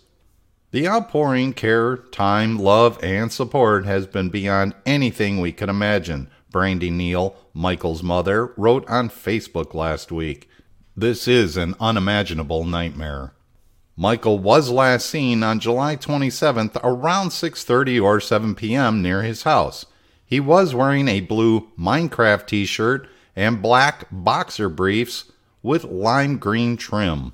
[0.72, 6.92] The outpouring care, time, love, and support has been beyond anything we could imagine, Brandi
[6.92, 10.50] Neal, Michael's mother, wrote on Facebook last week.
[10.96, 13.34] This is an unimaginable nightmare.
[13.98, 19.02] Michael was last seen on July 27th around 6:30 or 7 p.m.
[19.02, 19.86] near his house.
[20.26, 25.32] He was wearing a blue Minecraft t-shirt and black boxer briefs
[25.64, 27.34] with lime green trim.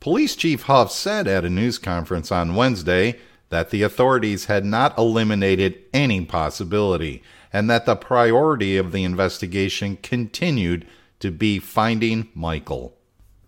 [0.00, 3.18] Police Chief Huff said at a news conference on Wednesday
[3.50, 9.98] that the authorities had not eliminated any possibility and that the priority of the investigation
[10.02, 10.86] continued
[11.18, 12.96] to be finding Michael.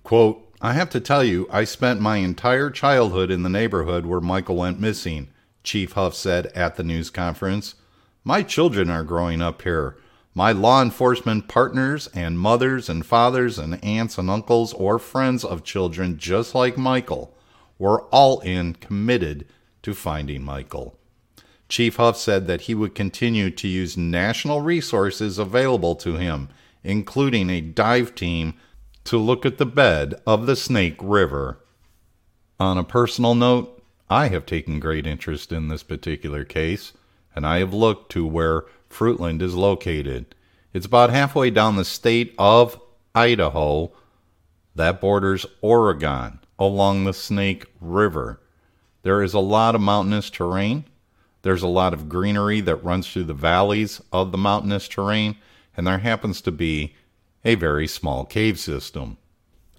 [0.05, 4.21] Quote, I have to tell you, I spent my entire childhood in the neighborhood where
[4.21, 5.29] Michael went missing,
[5.65, 7.77] Chief Huff said at the news conference.
[8.25, 9.97] My children are growing up here.
[10.35, 15.63] My law enforcement partners and mothers and fathers and aunts and uncles or friends of
[15.63, 17.37] children just like Michael
[17.79, 19.47] were all in committed
[19.83, 20.99] to finding Michael.
[21.69, 26.49] Chief Huff said that he would continue to use national resources available to him,
[26.83, 28.55] including a dive team
[29.05, 31.59] to look at the bed of the Snake River.
[32.61, 36.93] On a personal note, I have taken great interest in this particular case,
[37.35, 40.35] and I have looked to where Fruitland is located.
[40.73, 42.81] It's about halfway down the state of
[43.15, 43.93] Idaho
[44.75, 48.41] that borders Oregon along the Snake River.
[49.03, 50.85] There is a lot of mountainous terrain.
[51.43, 55.37] There's a lot of greenery that runs through the valleys of the mountainous terrain,
[55.77, 56.95] and there happens to be
[57.45, 59.19] a very small cave system.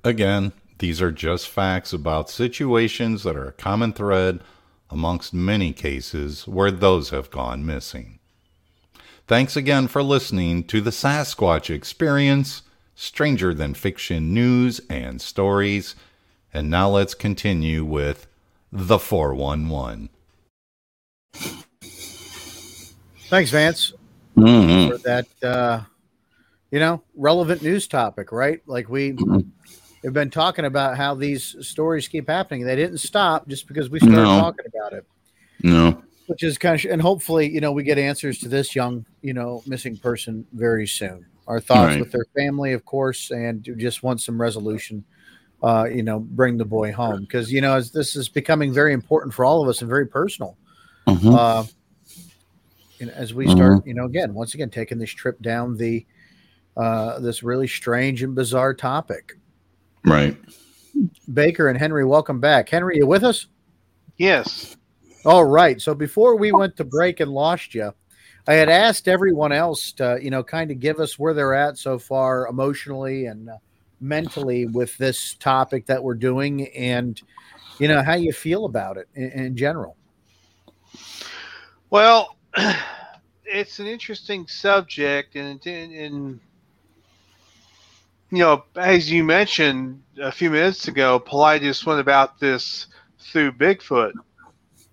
[0.03, 4.41] Again, these are just facts about situations that are a common thread
[4.89, 8.19] amongst many cases where those have gone missing.
[9.25, 12.63] Thanks again for listening to the Sasquatch Experience,
[12.95, 15.95] Stranger Than Fiction news and stories.
[16.53, 18.27] And now let's continue with
[18.71, 20.09] the 411.
[23.29, 23.93] Thanks, Vance,
[24.37, 24.91] Mm-hmm.
[24.91, 25.27] for that.
[25.43, 25.81] Uh,
[26.71, 28.59] you know, relevant news topic, right?
[28.65, 29.15] Like we
[30.03, 32.65] have been talking about how these stories keep happening.
[32.65, 34.39] They didn't stop just because we started No.
[34.39, 35.05] talking about it,
[35.61, 36.02] No.
[36.27, 39.33] Which is kind of, and hopefully, you know, we get answers to this young, you
[39.33, 41.25] know, missing person very soon.
[41.47, 41.99] Our thoughts Right.
[41.99, 45.03] with their family, of course, and just want some resolution.
[45.61, 48.91] Uh, you know, bring the boy home because you know as this is becoming very
[48.91, 50.57] important for all of us and very personal.
[51.07, 51.33] Mhm.
[51.33, 51.63] Uh,
[52.99, 56.05] you know, as we start, you know, again, once again, taking this trip down the
[56.75, 59.37] uh, this really strange and bizarre topic.
[60.05, 60.35] Right.
[61.33, 62.67] Baker and Henry, welcome back.
[62.67, 63.47] Henry, you with us?
[64.17, 64.75] Yes.
[65.25, 65.81] All right.
[65.81, 67.93] So before we went to break and lost you,
[68.47, 71.77] I had asked everyone else to, you know, kind of give us where they're at
[71.77, 73.57] so far emotionally and uh,
[74.01, 77.21] mentally with this topic that we're doing and,
[77.79, 79.95] you know, how you feel about it in, in general.
[81.89, 82.35] Well,
[83.45, 86.39] it's an interesting subject, and, and, and
[88.31, 92.87] you know, as you mentioned a few minutes ago, Paulides went about this
[93.19, 94.13] through Bigfoot.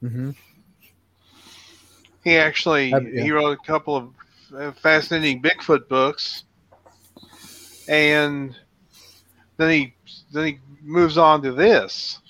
[0.02, 0.30] Mm-hmm.
[2.24, 3.22] He actually Uh, yeah.
[3.22, 4.08] he wrote a couple of
[4.54, 6.44] uh, fascinating Bigfoot books,
[7.88, 8.54] and
[9.56, 9.94] then he
[10.32, 12.20] then he moves on to this.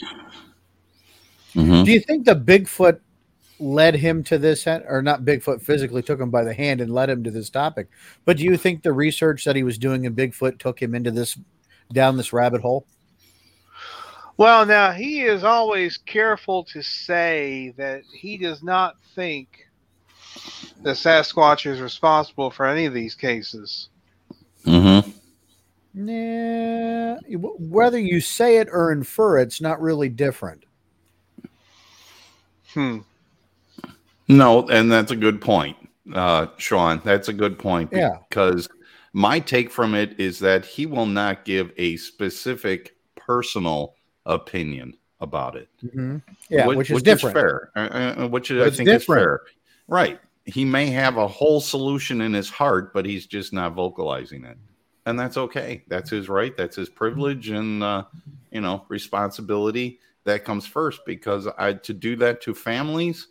[1.55, 1.85] Mhm.
[1.85, 3.01] Do you think the Bigfoot
[3.59, 7.11] led him to this, or not Bigfoot physically took him by the hand and led
[7.11, 7.89] him to this topic?
[8.25, 11.11] But do you think the research that he was doing in Bigfoot took him into
[11.11, 11.39] this,
[11.93, 12.87] down this rabbit hole?
[14.40, 19.66] Well, now he is always careful to say that he does not think
[20.83, 23.90] the Sasquatch is responsible for any of these cases.
[24.64, 25.11] Mm-hmm.
[25.92, 30.64] Nah, whether you say it or infer it's not really different.
[32.72, 33.00] Hmm.
[34.26, 35.76] No, and that's a good point,
[36.14, 37.03] uh, Sean.
[37.05, 37.90] That's a good point.
[37.92, 38.16] Yeah.
[38.31, 38.70] Because
[39.12, 43.96] my take from it is that he will not give a specific personal
[44.27, 45.69] opinion about it.
[46.49, 47.35] Yeah, Whi- which, is different.
[47.35, 47.71] fair.
[47.77, 47.81] Uh,
[48.25, 49.43] uh, which is, I think is fair.
[49.87, 50.21] Right.
[50.47, 54.57] He may have a whole solution in his heart, but he's just not vocalizing it,
[55.07, 55.85] and that's okay.
[55.89, 56.57] That's his right.
[56.57, 58.05] That's his privilege, and uh,
[58.51, 61.03] you know, responsibility that comes first.
[61.05, 63.29] Because I to do that to families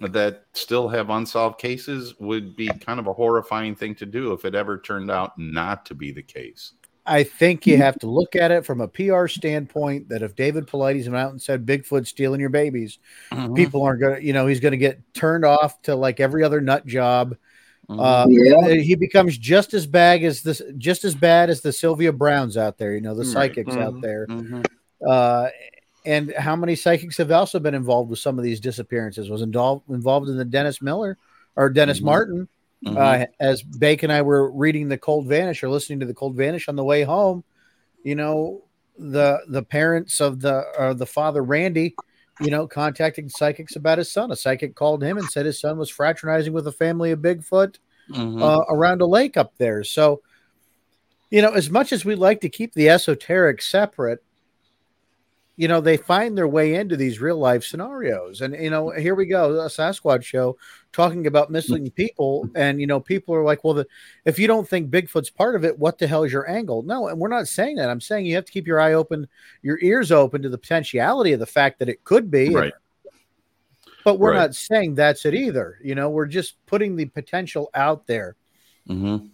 [0.00, 4.46] that still have unsolved cases would be kind of a horrifying thing to do if
[4.46, 6.72] it ever turned out not to be the case.
[7.10, 10.66] I think you have to look at it from a PR standpoint that if David
[10.66, 12.98] Paulides went out and said Bigfoot stealing your babies,
[13.32, 13.56] Mhm.
[13.56, 16.86] people aren't gonna, you know, he's gonna get turned off to like every other nut
[16.86, 17.36] job.
[17.88, 18.74] Uh, Yeah.
[18.74, 22.78] he becomes just as bad as this, just as bad as the Sylvia Brownes out
[22.78, 24.28] there, you know, the psychics out there.
[25.04, 25.48] Uh,
[26.06, 29.28] and how many psychics have also been involved with some of these disappearances?
[29.28, 31.18] Was involved involved in the Dennis Miller
[31.56, 32.00] or Dennis.
[32.00, 32.48] Martin?
[32.84, 32.96] Mhm.
[32.96, 36.34] Uh, as Bake and I were reading the Cold Vanish or listening to the Cold
[36.34, 37.44] Vanish on the way home,
[38.04, 38.64] you know,
[38.98, 41.94] the the parents of the or the father Randy,
[42.40, 44.30] you know, contacting psychics about his son.
[44.30, 47.76] A psychic called him and said his son was fraternizing with a family of Bigfoot
[48.10, 48.42] Mhm.
[48.42, 49.84] uh, around a lake up there.
[49.84, 50.22] So,
[51.30, 54.22] you know, as much as we like to keep the esoteric separate,
[55.60, 58.40] you know, they find their way into these real life scenarios.
[58.40, 60.56] And, you know, here we go, a Sasquatch show
[60.90, 62.48] talking about missing people.
[62.54, 63.86] And, you know, people are like, well, the,
[64.24, 66.80] if you don't think Bigfoot's part of it, what the hell is your angle?
[66.82, 67.90] No, and we're not saying that.
[67.90, 69.28] I'm saying you have to keep your eye open,
[69.60, 72.54] your ears open to the potentiality of the fact that it could be.
[72.54, 72.72] right.
[74.02, 74.38] But we're Right.
[74.38, 75.78] not saying that's it either.
[75.84, 78.34] You know, we're just putting the potential out there
[78.88, 79.28] Mhm.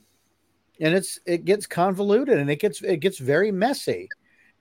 [0.80, 4.08] and it's it gets convoluted and it gets it gets very messy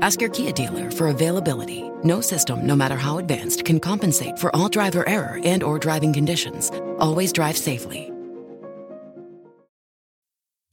[0.00, 1.82] Ask your Kia dealer for availability.
[2.04, 6.12] No system, no matter how advanced, can compensate for all driver error and or driving
[6.12, 6.70] conditions.
[6.98, 8.13] Always drive safely.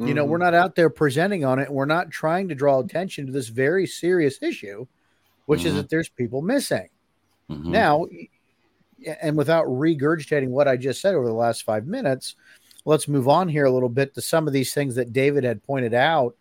[0.00, 3.26] You know we're not out there presenting on it we're not trying to draw attention
[3.26, 4.86] to this very serious issue
[5.46, 5.76] which is Mhm.
[5.76, 6.88] that there's people missing
[7.50, 7.66] Mhm.
[7.66, 8.06] now
[9.22, 12.34] and without regurgitating what i just said over the last five minutes
[12.86, 15.62] let's move on here a little bit to some of these things that david had
[15.62, 16.34] pointed out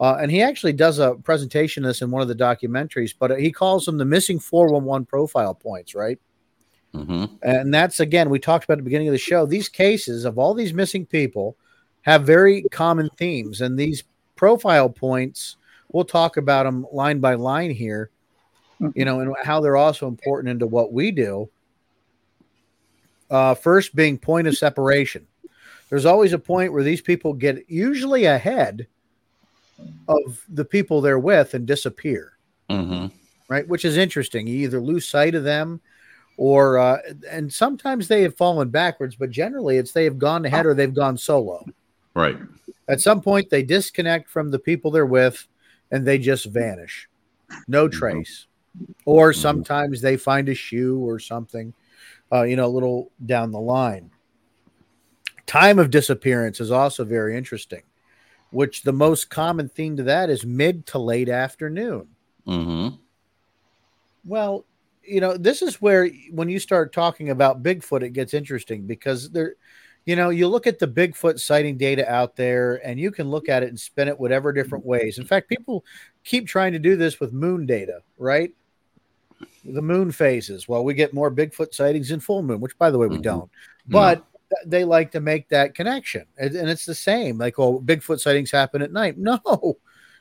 [0.00, 3.38] uh, and he actually does a presentation of this in one of the documentaries but
[3.40, 6.18] he calls them the missing 411 profile points right
[6.94, 7.38] Mhm.
[7.42, 10.38] and that's again we talked about at the beginning of the show these cases of
[10.38, 11.56] all these missing people
[12.02, 14.04] have very common themes and these
[14.36, 15.56] profile points
[15.92, 18.10] we'll talk about them line by line here
[18.94, 21.48] you know and how they're also important into what we do
[23.30, 25.26] uh, first being point of separation
[25.88, 28.86] there's always a point where these people get usually ahead
[30.08, 32.32] of the people they're with and disappear
[32.70, 33.10] Mhm.
[33.48, 33.66] right?
[33.66, 34.46] Which is interesting.
[34.46, 35.80] You either lose sight of them,
[36.36, 40.66] or uh, and sometimes they have fallen backwards, but generally it's they have gone ahead
[40.66, 41.66] or they've gone solo.
[42.14, 42.36] Right.
[42.88, 45.46] At some point, they disconnect from the people they're with,
[45.90, 47.08] and they just vanish,
[47.68, 48.46] no trace.
[49.04, 51.74] Or sometimes they find a shoe or something,
[52.32, 54.10] uh, you know, a little down the line.
[55.46, 57.82] Time of disappearance is also very interesting,
[58.50, 62.08] which the most common theme to that is mid to late afternoon.
[62.46, 62.98] Mhm.
[64.24, 64.64] Well,
[65.02, 69.30] you know, this is where when you start talking about Bigfoot, it gets interesting because
[69.30, 69.54] there,
[70.06, 73.48] you know, you look at the Bigfoot sighting data out there and you can look
[73.48, 75.18] at it and spin it whatever different ways.
[75.18, 75.84] In fact, people
[76.24, 78.52] keep trying to do this with moon data, right?
[79.64, 80.68] The moon phases.
[80.68, 83.22] Well, we get more Bigfoot sightings in full moon, which by the way, we Mhm.
[83.22, 83.50] don't.
[83.88, 86.24] But th- they like to make that connection.
[86.38, 87.38] And, and it's the same.
[87.38, 89.18] Like, oh, Bigfoot sightings happen at night.
[89.18, 89.38] No,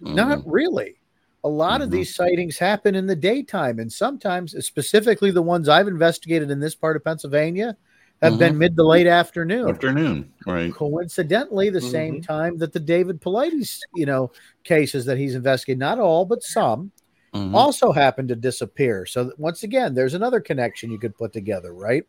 [0.01, 0.43] not Mhm.
[0.45, 0.95] really.
[1.43, 1.93] A lot of Mhm.
[1.93, 6.75] these sightings happen in the daytime, and sometimes, specifically the ones I've investigated in this
[6.75, 7.77] part of Pennsylvania,
[8.21, 9.69] have been mid to late afternoon.
[9.69, 10.31] afternoon.
[10.45, 10.73] Right.
[10.73, 14.31] Coincidentally, the same time that the David Paulides, you know,
[14.63, 16.91] cases that he's investigated, not all, but some,
[17.33, 17.53] Mhm.
[17.53, 19.05] also happen to disappear.
[19.05, 22.05] So that- once again, there's another connection you could put together, right?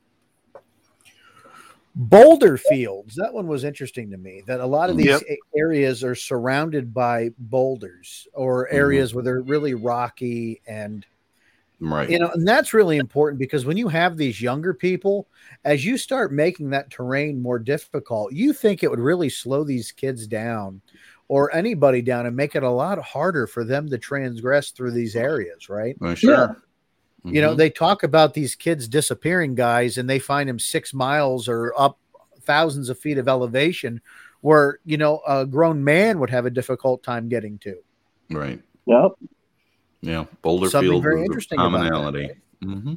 [1.94, 3.16] Boulder Fields.
[3.16, 4.42] That one was interesting to me.
[4.46, 5.22] That a lot of these Yep.
[5.56, 8.74] areas are surrounded by boulders or Mhm.
[8.74, 11.04] areas where they're really rocky and
[11.82, 12.10] Right.
[12.10, 15.26] you know, and that's really important because when you have these younger people,
[15.64, 19.90] as you start making that terrain more difficult, you think it would really slow these
[19.90, 20.82] kids down
[21.28, 25.16] or anybody down and make it a lot harder for them to transgress through these
[25.16, 25.96] areas, right?
[26.02, 26.62] Uh, sure.
[27.24, 27.58] You know, Mhm.
[27.58, 31.98] they talk about these kids disappearing, guys, and they find them six miles or up
[32.42, 34.00] thousands of feet of elevation
[34.40, 37.76] where, you know, a grown man would have a difficult time getting to.
[38.30, 38.60] right.
[38.86, 39.12] Yep.
[40.02, 40.24] Yeah.
[40.42, 42.28] Boulder Something Field very interesting about that, commonality.
[42.28, 42.36] right?
[42.62, 42.94] hmm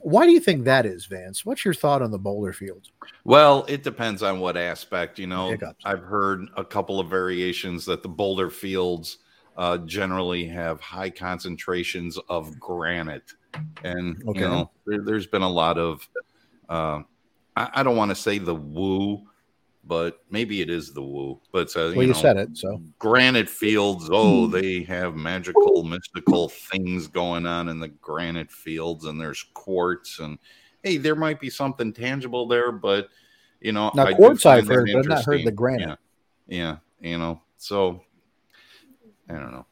[0.00, 1.44] Why do you think that is, Vance?
[1.46, 2.92] What's your thought on the boulder fields?
[3.24, 5.18] Well, it depends on what aspect.
[5.18, 5.84] You know, Hiccups.
[5.84, 9.18] I've heard a couple of variations that the boulder fields
[9.56, 13.32] uh, generally have high concentrations of granite,
[13.84, 14.40] and Okay.
[14.40, 16.08] you know, there, there's been a lot of.
[16.68, 17.02] Uh,
[17.56, 19.22] I, I don't want to say the woo,
[19.84, 21.40] but maybe it is the woo.
[21.52, 22.80] But uh, Well, you know, said it, so.
[22.98, 29.20] Granite fields oh they have magical mystical things going on in the granite fields and
[29.20, 30.38] there's quartz and
[30.82, 33.08] hey there might be something tangible there but
[33.60, 35.98] you know Now, I quartz I've heard, but I've not heard the granite.
[36.46, 38.02] yeah, yeah you know so
[39.28, 39.66] i don't know.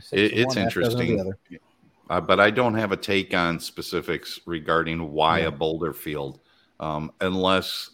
[0.00, 1.58] Six it, it's one, half dozen of the interesting.
[2.10, 5.46] uh, but i don't have a take on specifics regarding why Yeah.
[5.46, 6.40] a boulder field
[6.80, 7.90] um, unless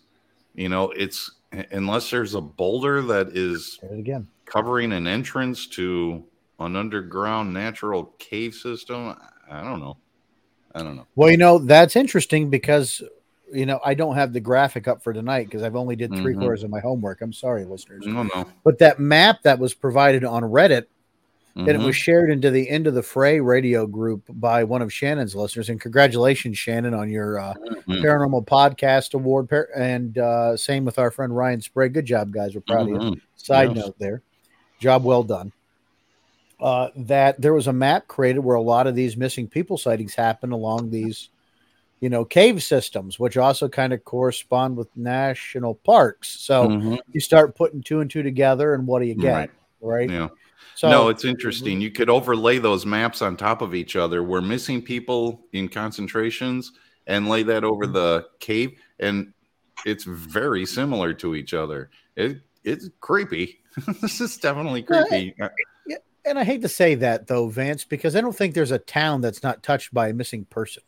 [0.57, 1.31] you know it's
[1.71, 4.27] unless there's a boulder that is again.
[4.47, 6.25] covering an entrance to
[6.59, 9.15] an underground natural cave system.
[9.51, 9.97] I don't know.
[10.75, 11.07] I don't know.
[11.15, 13.03] Well, you know that's interesting because
[13.53, 16.35] you know I don't have the graphic up for tonight because I've only did 3
[16.35, 16.39] Mhm.
[16.39, 17.23] quarters of my homework.
[17.23, 18.05] I'm sorry, listeners.
[18.07, 18.47] No, no.
[18.65, 20.87] But that map that was provided on Reddit
[21.57, 25.35] and it was shared into the Into the Fray radio group by one of Shannon's
[25.35, 25.69] listeners.
[25.71, 27.55] And congratulations, Shannon, on your uh,
[27.89, 28.03] Mhm.
[28.03, 29.49] paranormal podcast award.
[29.49, 31.95] Par- and uh, same with our friend Ryan Sprague.
[31.95, 32.55] Good job, guys.
[32.55, 32.95] We're proud of you.
[32.99, 33.21] Mhm.
[33.37, 33.87] Side Yes.
[33.87, 34.23] note there,
[34.81, 35.53] job well done.
[36.61, 40.15] Uh, that there was a map created where a lot of these missing people sightings
[40.15, 41.29] happen along these,
[42.01, 46.29] you know, cave systems, which also kind of correspond with national parks.
[46.29, 46.99] So Mhm.
[47.13, 49.33] you start putting two and two together, and what do you get?
[49.35, 49.51] Right.
[49.83, 50.11] Right.
[50.11, 50.29] Yeah.
[50.75, 51.81] So no, it's interesting.
[51.81, 54.23] You could overlay those maps on top of each other.
[54.23, 56.73] We're missing people in concentrations
[57.07, 59.33] and lay that over the cave, and
[59.85, 61.91] it's very similar to each other.
[62.17, 63.61] It it's creepy.
[64.01, 65.35] this is definitely creepy.
[65.41, 65.49] Uh,
[66.27, 69.21] and I hate to say that though, Vance, because I don't think there's a town
[69.21, 70.83] that's not touched by a missing person.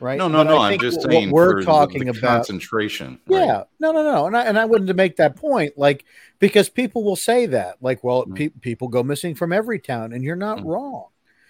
[0.00, 0.18] Right?
[0.18, 0.58] No, no, But no.
[0.58, 2.20] I'm just what saying we're for the- talking the about.
[2.20, 3.18] concentration.
[3.26, 3.44] right?
[3.46, 6.04] Yeah, no, no, no, and I and I wanted to make that point, like
[6.38, 8.34] because people will say that, like, well, Mhm.
[8.36, 10.66] pe- people go missing from every town, and you're not Mhm.
[10.66, 11.06] wrong,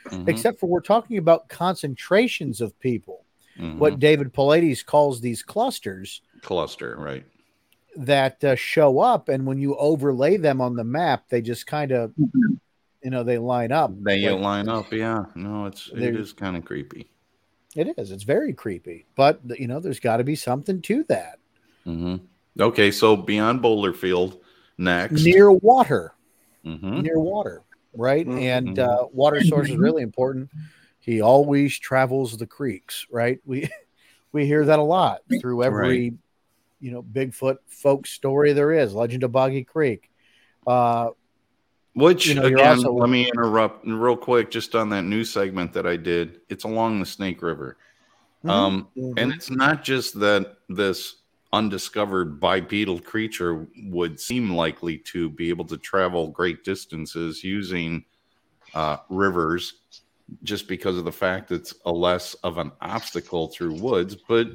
[0.06, 3.24] Mhm, except for we're talking about concentrations of people,
[3.76, 7.24] what David Paulides calls these clusters cluster, right?
[7.96, 11.90] that uh, show up, and when you overlay them on the map, they just kind
[11.90, 12.12] of,
[13.02, 13.90] you know, they line up.
[14.04, 15.24] They Like, line up, yeah.
[15.34, 17.10] No, it's it is kind of creepy.
[17.76, 18.10] It is.
[18.10, 21.38] It's very creepy, but you know, there's got to be something to that.
[21.84, 22.16] hmm
[22.58, 24.40] Okay, so beyond Boulder Field,
[24.78, 25.22] next.
[25.24, 26.12] Near water,
[26.64, 27.02] Mhm.
[27.04, 27.62] near water,
[27.94, 28.26] right?
[28.26, 28.38] Mhm.
[28.42, 30.50] And uh, water source is really important.
[30.98, 33.38] He always travels the creeks, right?
[33.44, 33.68] We
[34.32, 36.14] we hear that a lot through every
[36.80, 38.94] you know Bigfoot folk story there is.
[38.94, 40.10] Legend of Boggy Creek.
[40.66, 41.10] Uh,
[41.98, 45.72] Which you know, again, also- let me interrupt real quick, just on that news segment
[45.72, 46.40] that I did.
[46.48, 47.76] It's along the Snake River,
[48.44, 48.50] Mhm.
[48.50, 49.14] um, Mhm.
[49.16, 51.16] and it's not just that this
[51.52, 58.04] undiscovered bipedal creature would seem likely to be able to travel great distances using
[58.74, 59.80] uh, rivers,
[60.42, 64.50] just because of the fact it's a less of an obstacle through woods, but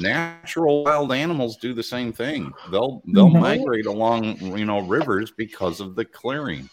[0.00, 2.52] natural wild animals do the same thing.
[2.70, 3.40] They'll they'll Mhm.
[3.40, 6.68] migrate along you know rivers because of the clearing.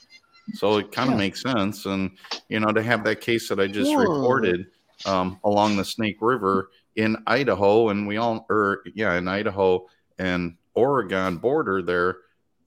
[0.54, 1.20] So it kind of Yeah.
[1.20, 1.86] makes sense.
[1.86, 2.12] And
[2.50, 4.68] you know, to have that case that I just reported
[5.06, 9.88] um, along the Snake River in Idaho, and we all or yeah, in Idaho
[10.20, 12.18] and Oregon border there,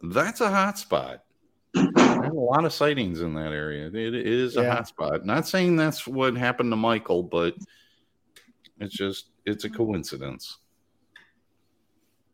[0.02, 1.22] that's a hot spot.
[1.76, 3.86] A lot of sightings in that area.
[3.88, 4.74] It is a Yeah.
[4.76, 5.24] hot spot.
[5.26, 7.54] Not saying that's what happened to Michael, but
[8.80, 10.58] it's just it's a coincidence.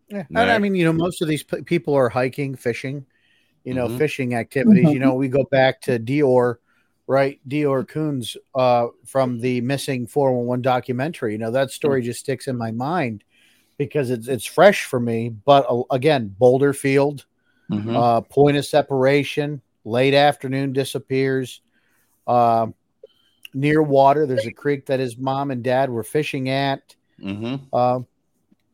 [0.09, 3.07] Yeah, and I mean, you know, most of these p- people are hiking, fishing,
[3.65, 3.99] you know, Mhm.
[3.99, 4.93] fishing activities.
[4.93, 6.57] You know, we go back to DeOrr,
[7.07, 7.41] right?
[7.49, 11.33] DeOrr Kunz uh, from the missing 411 documentary.
[11.33, 13.25] You know, that story just sticks in my mind
[13.79, 15.31] because it's it's fresh for me.
[15.31, 17.25] But uh, again, Boulder Field,
[17.71, 17.97] Mhm.
[17.97, 21.63] uh, point of separation, late afternoon disappears.
[22.27, 22.67] Uh,
[23.55, 26.97] near water, there's a creek that his mom and dad were fishing at.
[27.23, 27.61] Mhm.
[27.73, 28.01] Uh,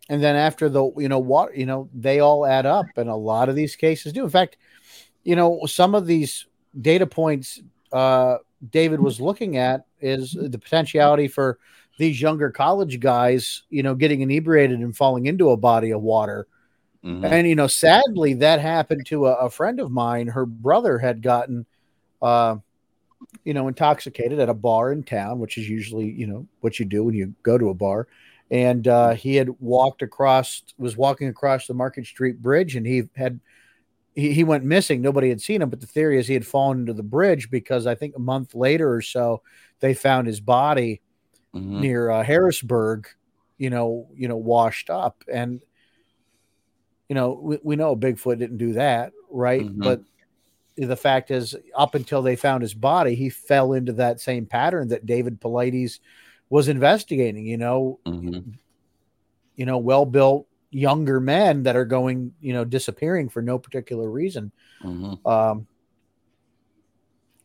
[0.08, 3.14] and then after the you know what you know they all add up, and a
[3.14, 4.24] lot of these cases do.
[4.24, 4.56] In fact,
[5.24, 6.46] you know some of these
[6.80, 7.60] data points
[7.92, 8.38] uh,
[8.70, 11.58] David was looking at is the potentiality for
[11.98, 16.46] these younger college guys, you know, getting inebriated and falling into a body of water.
[17.04, 17.24] Mm-hmm.
[17.24, 20.26] And you know, sadly, that happened to a, a, friend of mine.
[20.26, 21.64] Her brother had gotten,
[22.20, 22.56] uh,
[23.44, 26.84] you know, intoxicated at a bar in town, which is usually, you know, what you
[26.84, 28.08] do when you go to a bar.
[28.50, 33.02] And uh, he had walked across, was walking across the Market Street Bridge, and he
[33.14, 33.40] had
[34.14, 35.00] he, he went missing.
[35.00, 37.86] Nobody had seen him, but the theory is he had fallen into the bridge because
[37.86, 39.42] I think a month later or so
[39.80, 41.02] they found his body
[41.54, 41.80] mm-hmm.
[41.80, 43.06] near uh, Harrisburg,
[43.58, 45.22] you know, you know, washed up.
[45.32, 45.60] And
[47.08, 49.62] you know, we, we know Bigfoot didn't do that, right?
[49.62, 49.82] Mm-hmm.
[49.82, 50.02] But
[50.76, 54.88] the fact is, up until they found his body, he fell into that same pattern
[54.88, 56.00] that David Paulides
[56.50, 57.46] was investigating.
[57.46, 58.50] You know, mm-hmm.
[59.56, 64.10] you know, well built younger men that are going, you know, disappearing for no particular
[64.10, 64.52] reason.
[64.82, 65.26] Mm-hmm.
[65.26, 65.66] Um,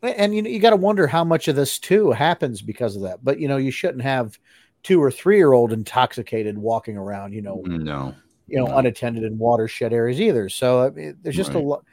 [0.02, 3.02] and you know, you got to wonder how much of this too happens because of
[3.02, 3.24] that.
[3.24, 4.38] But you know, you shouldn't have
[4.82, 8.14] two or three year old intoxicated walking around, you know, no,
[8.46, 8.76] you know, no.
[8.76, 10.48] unattended in watershed areas either.
[10.48, 11.62] So I mean, there's just right.
[11.62, 11.84] a lot.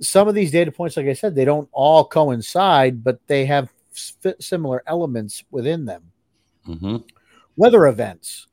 [0.00, 3.70] Some of these data points, like I said, they don't all coincide, but they have
[3.92, 6.10] similar elements within them.
[6.66, 6.96] Mm-hmm.
[7.56, 8.46] Weather events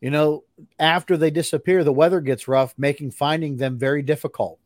[0.00, 0.44] you know,
[0.78, 4.58] after they disappear, the weather gets rough, making finding them very difficult.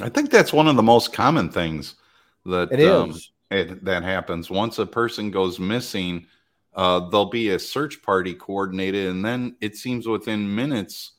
[0.00, 1.96] I think that's one of the most common things
[2.46, 3.32] that it um, is.
[3.50, 6.26] It, that happens once a person goes missing.
[6.74, 11.12] Uh, there'll be a search party coordinated, and then it seems within minutes,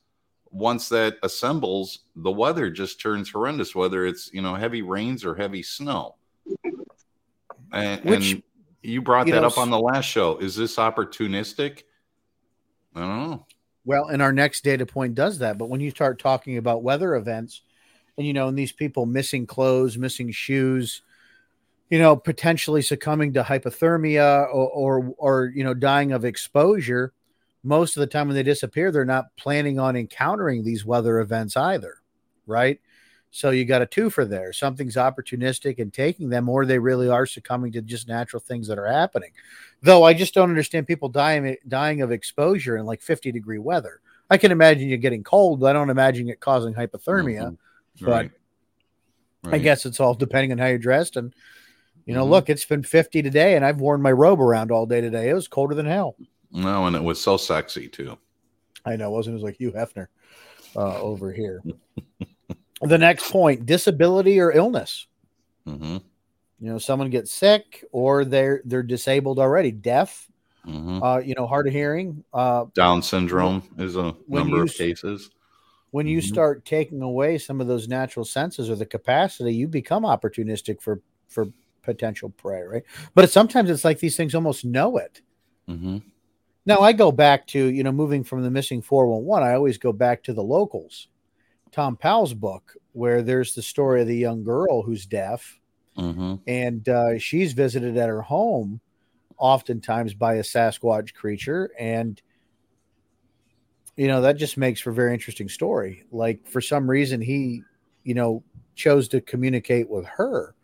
[0.51, 3.75] once that assembles, the weather just turns horrendous.
[3.75, 6.15] Whether it's you know heavy rains or heavy snow,
[7.73, 8.43] and, Which, and
[8.81, 10.37] you brought you that know, up on the last show.
[10.37, 11.83] Is this opportunistic?
[12.95, 13.45] I don't know.
[13.85, 15.57] Well, and our next data point does that.
[15.57, 17.61] But when you start talking about weather events,
[18.17, 21.01] and you know, and these people missing clothes, missing shoes,
[21.89, 27.13] you know, potentially succumbing to hypothermia or, or, or you know, dying of exposure,
[27.63, 31.57] most of the time when they disappear, they're not planning on encountering these weather events
[31.57, 31.95] either,
[32.45, 32.79] right?
[33.31, 34.51] So you got a two for there.
[34.53, 38.79] Something's opportunistic and taking them, or they really are succumbing to just natural things that
[38.79, 39.31] are happening.
[39.81, 44.01] Though I just don't understand people dying dying of exposure in like 50 degree weather.
[44.31, 47.55] I can imagine you getting cold, but I don't imagine it causing hypothermia.
[47.99, 48.05] Mm-hmm.
[48.05, 48.31] Right.
[49.41, 49.55] But right.
[49.55, 51.15] I guess it's all depending on how you're dressed.
[51.15, 51.33] And
[52.05, 52.31] you know, mm-hmm.
[52.31, 55.29] look, it's been 50 today, and I've worn my robe around all day today.
[55.29, 56.15] It was colder than hell.
[56.51, 58.17] No, and it was so sexy too.
[58.85, 59.35] I know, wasn't it?
[59.35, 60.07] was like Hugh Hefner
[60.75, 61.61] uh, over here.
[62.81, 65.07] the next point: disability or illness.
[65.67, 65.97] Mm-hmm.
[66.61, 70.27] You know, someone gets sick or they're they're disabled already, deaf.
[70.67, 71.01] Mm-hmm.
[71.01, 72.23] Uh, you know, hard of hearing.
[72.33, 75.29] Uh, Down syndrome is a number you, of cases.
[75.91, 76.27] When you mm-hmm.
[76.27, 81.01] start taking away some of those natural senses or the capacity, you become opportunistic for
[81.27, 81.47] for
[81.81, 82.83] potential prey, right?
[83.15, 85.21] But sometimes it's like these things almost know it.
[85.69, 85.97] Mm-hmm.
[86.65, 89.43] Now I go back to you know moving from the missing four one one.
[89.43, 91.07] I always go back to the locals,
[91.71, 95.59] Thom Powell's book, where there's the story of the young girl who's deaf
[95.99, 96.35] Mm-hmm.
[96.47, 98.79] And uh, she's visited at her home
[99.37, 101.71] oftentimes by a Sasquatch creature.
[101.77, 102.21] And,
[103.97, 106.05] you know, that just makes for a very interesting story.
[106.11, 107.63] Like, for some reason, he,
[108.03, 108.43] you know,
[108.75, 110.55] chose to communicate with her.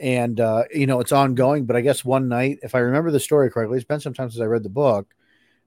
[0.00, 1.66] And, uh, you know, it's ongoing.
[1.66, 4.30] But I guess one night, if I remember the story correctly, it's been some time
[4.30, 5.14] since I read the book,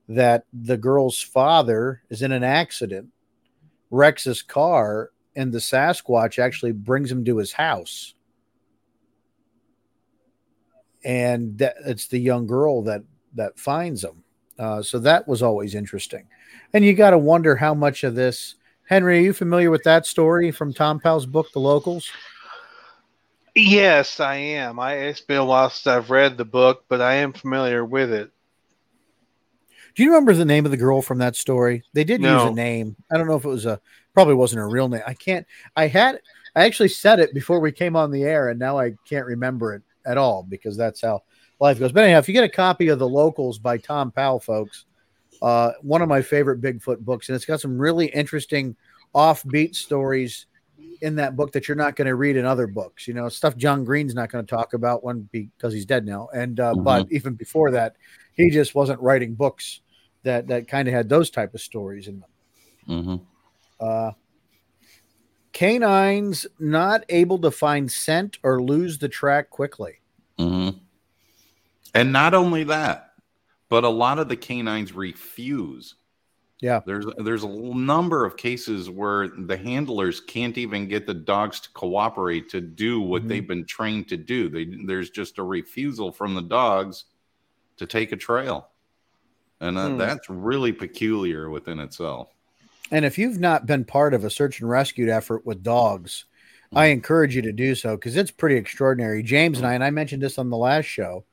[0.08, 3.10] that the girl's father is in an accident,
[4.24, 8.14] his car, and the Sasquatch actually brings him to his house
[11.04, 13.02] and that, it's the young girl that
[13.34, 14.22] that finds him.
[14.58, 16.26] Uh, so that was always interesting,
[16.72, 18.56] and you got to wonder how much of this.
[18.88, 22.10] Henry, are you familiar with that story from Thom Powell's book, The Locals?
[23.54, 24.78] Yes, I am.
[24.78, 28.12] I it's been a while since I've read the book, but I am familiar with
[28.12, 28.31] it.
[29.94, 31.82] Do you remember the name of the girl from that story?
[31.92, 32.44] They did no.
[32.44, 32.96] use a name.
[33.10, 33.80] I don't know if it was a
[34.14, 35.02] probably wasn't a real name.
[35.06, 35.46] I can't.
[35.76, 36.20] I had
[36.54, 39.74] I actually said it before we came on the air, and now I can't remember
[39.74, 41.22] it at all because that's how
[41.60, 41.92] life goes.
[41.92, 44.84] But anyhow, if you get a copy of The Locals by Thom Powell, folks,
[45.40, 48.76] uh, one of my favorite Bigfoot books, and it's got some really interesting
[49.14, 50.46] offbeat stories
[51.00, 53.08] in that book that you're not going to read in other books.
[53.08, 56.28] You know, stuff John Green's not going to talk about one because he's dead now,
[56.34, 56.84] and uh, mm-hmm.
[56.84, 57.96] but even before that,
[58.36, 59.80] he just wasn't writing books
[60.24, 62.30] that that kind of had those type of stories in them.
[62.88, 63.16] Mm-hmm.
[63.80, 64.12] Uh,
[65.52, 70.00] canines not able to find scent or lose the track quickly.
[70.38, 70.78] Mm-hmm.
[71.94, 73.10] And not only that,
[73.68, 75.96] but a lot of the canines refuse
[76.60, 76.80] Yeah.
[76.86, 81.68] There's there's a number of cases where the handlers can't even get the dogs to
[81.72, 83.28] cooperate to do what Mhm.
[83.28, 84.48] they've been trained to do.
[84.48, 87.04] They, there's just a refusal from the dogs
[87.76, 88.68] to take a trail.
[89.60, 89.98] And uh, Hmm.
[89.98, 92.28] that's really peculiar within itself.
[92.90, 96.26] And if you've not been part of a search and rescue effort with dogs,
[96.74, 99.22] I encourage you to do so because it's pretty extraordinary.
[99.22, 101.24] James and I, and I mentioned this on the last show,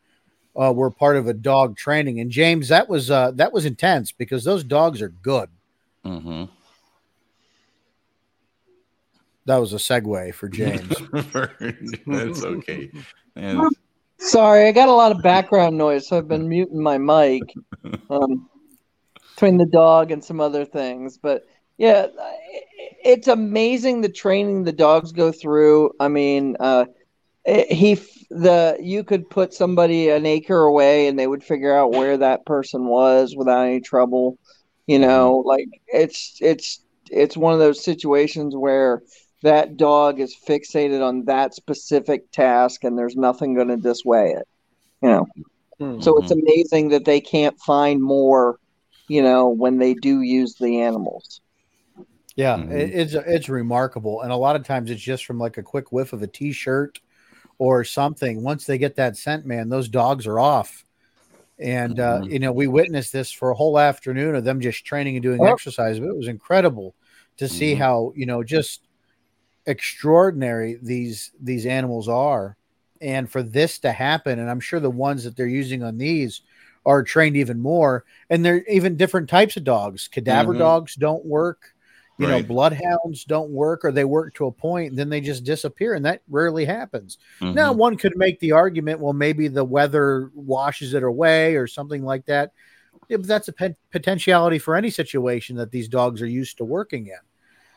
[0.60, 4.12] uh, were part of a dog training, and James, that was uh, that was intense
[4.12, 5.50] because those dogs are good.
[6.04, 6.46] hmm
[9.46, 10.94] That was a segue for James.
[12.06, 12.92] that's okay.
[13.36, 13.62] And
[14.20, 17.44] Sorry, I got a lot of background noise, so I've been muting my mic
[18.10, 18.50] um,
[19.36, 21.18] between the dog and some other things.
[21.18, 21.44] But
[21.78, 22.08] yeah,
[23.04, 25.94] it's amazing the training the dogs go through.
[26.02, 26.86] I mean, uh,
[27.46, 27.98] he
[28.30, 32.46] the you could put somebody an acre away and they would figure out where that
[32.46, 34.38] person was without any trouble.
[34.86, 39.02] You know, like it's it's it's one of those situations where
[39.42, 44.48] that dog is fixated on that specific task and there's nothing going to dissuade it
[45.02, 45.26] you know
[46.02, 48.58] so it's amazing that they can't find more
[49.08, 51.42] you know when they do use the animals
[52.36, 52.92] Yeah, Mhm.
[52.94, 56.14] it's it's remarkable, and a lot of times it's just from like a quick whiff
[56.14, 57.00] of a T-shirt
[57.58, 58.42] or something.
[58.44, 60.86] Once they get that scent, man, those dogs are off.
[61.60, 62.32] And uh, Mhm.
[62.32, 65.44] you know, we witnessed this for a whole afternoon of them just training and doing
[65.44, 65.52] Yep.
[65.54, 66.00] exercise.
[66.00, 66.96] But it was incredible
[67.38, 67.78] to see Mhm.
[67.80, 68.88] how you know just
[69.66, 72.58] extraordinary these these animals are,
[73.02, 76.42] and for this to happen, and I'm sure the ones that they're using on these
[76.86, 80.08] are trained even more, and they're even different types of dogs.
[80.08, 80.60] Cadaver Mhm.
[80.60, 81.74] dogs don't work
[82.18, 85.94] you know bloodhounds don't work or they work to a point then they just disappear
[85.94, 87.56] and that rarely happens Mhm.
[87.56, 92.04] now one could make the argument well maybe the weather washes it away or something
[92.04, 92.52] like that
[93.10, 96.66] yeah, but that's a pot- potentiality for any situation that these dogs are used to
[96.66, 97.20] working in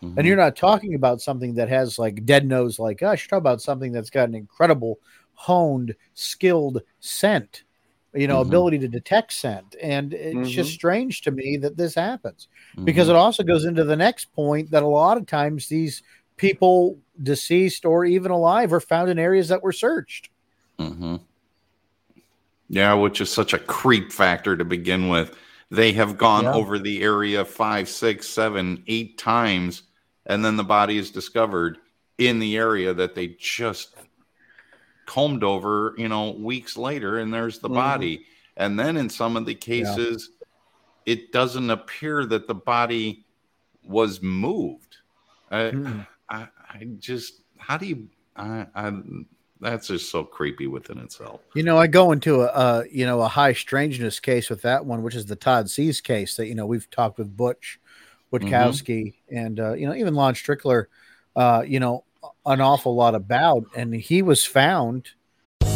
[0.03, 0.15] Mhm.
[0.17, 3.39] and you're not talking about something that has like dead nose like us you're talking
[3.39, 4.99] about something that's got an incredible
[5.35, 7.63] honed skilled scent
[8.15, 8.47] you know Mhm.
[8.49, 10.75] ability to detect scent and it's just Mhm.
[10.75, 12.49] strange to me that this happens
[12.85, 13.11] because Mhm.
[13.11, 16.03] it also goes into the next point that a lot of times these
[16.37, 20.31] people deceased or even alive are found in areas that were searched
[20.79, 21.17] hmm
[22.69, 25.37] Yeah, which is such a creep factor to begin with.
[25.71, 26.55] They have gone Yeah.
[26.55, 29.83] over the area five, six, seven, eight times,
[30.27, 31.79] and then the body is discovered
[32.19, 33.95] in the area that they just
[35.07, 37.75] combed over, you know, weeks later, and there's the Mhm.
[37.75, 38.27] body.
[38.57, 40.31] And then in some of the cases,
[41.07, 43.25] it doesn't appear that the body
[43.85, 44.99] was moved.
[45.51, 46.07] I, Mm.
[46.29, 48.93] I, I just, how do you, I, I,
[49.61, 51.41] that's just so creepy within itself.
[51.55, 54.85] you know i go into a, a you know a high strangeness case with that
[54.85, 57.79] one which is the todd sees case that you know we've talked with butch
[58.33, 60.87] witkowski and uh, you know even lon strickler
[61.37, 62.05] uh, you know
[62.47, 65.11] an awful lot about and he was found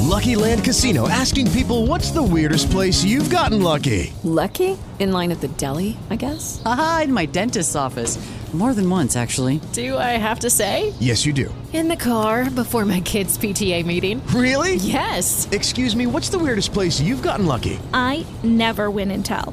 [0.07, 4.12] Lucky Land Casino asking people what's the weirdest place you've gotten lucky?
[4.22, 4.78] Lucky?
[4.98, 6.62] In line at the deli, I guess?
[6.62, 8.16] Haha, in my dentist's office.
[8.54, 9.61] More than once, actually.
[9.72, 10.94] Do I have to say?
[10.98, 11.54] Yes, you do.
[11.74, 14.26] In the car before my kids' PTA meeting.
[14.28, 14.76] Really?
[14.76, 15.46] Yes.
[15.50, 17.78] Excuse me, what's the weirdest place you've gotten lucky?
[17.92, 19.52] I never win and tell.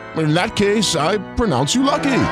[0.17, 2.23] In that case, I pronounce you lucky.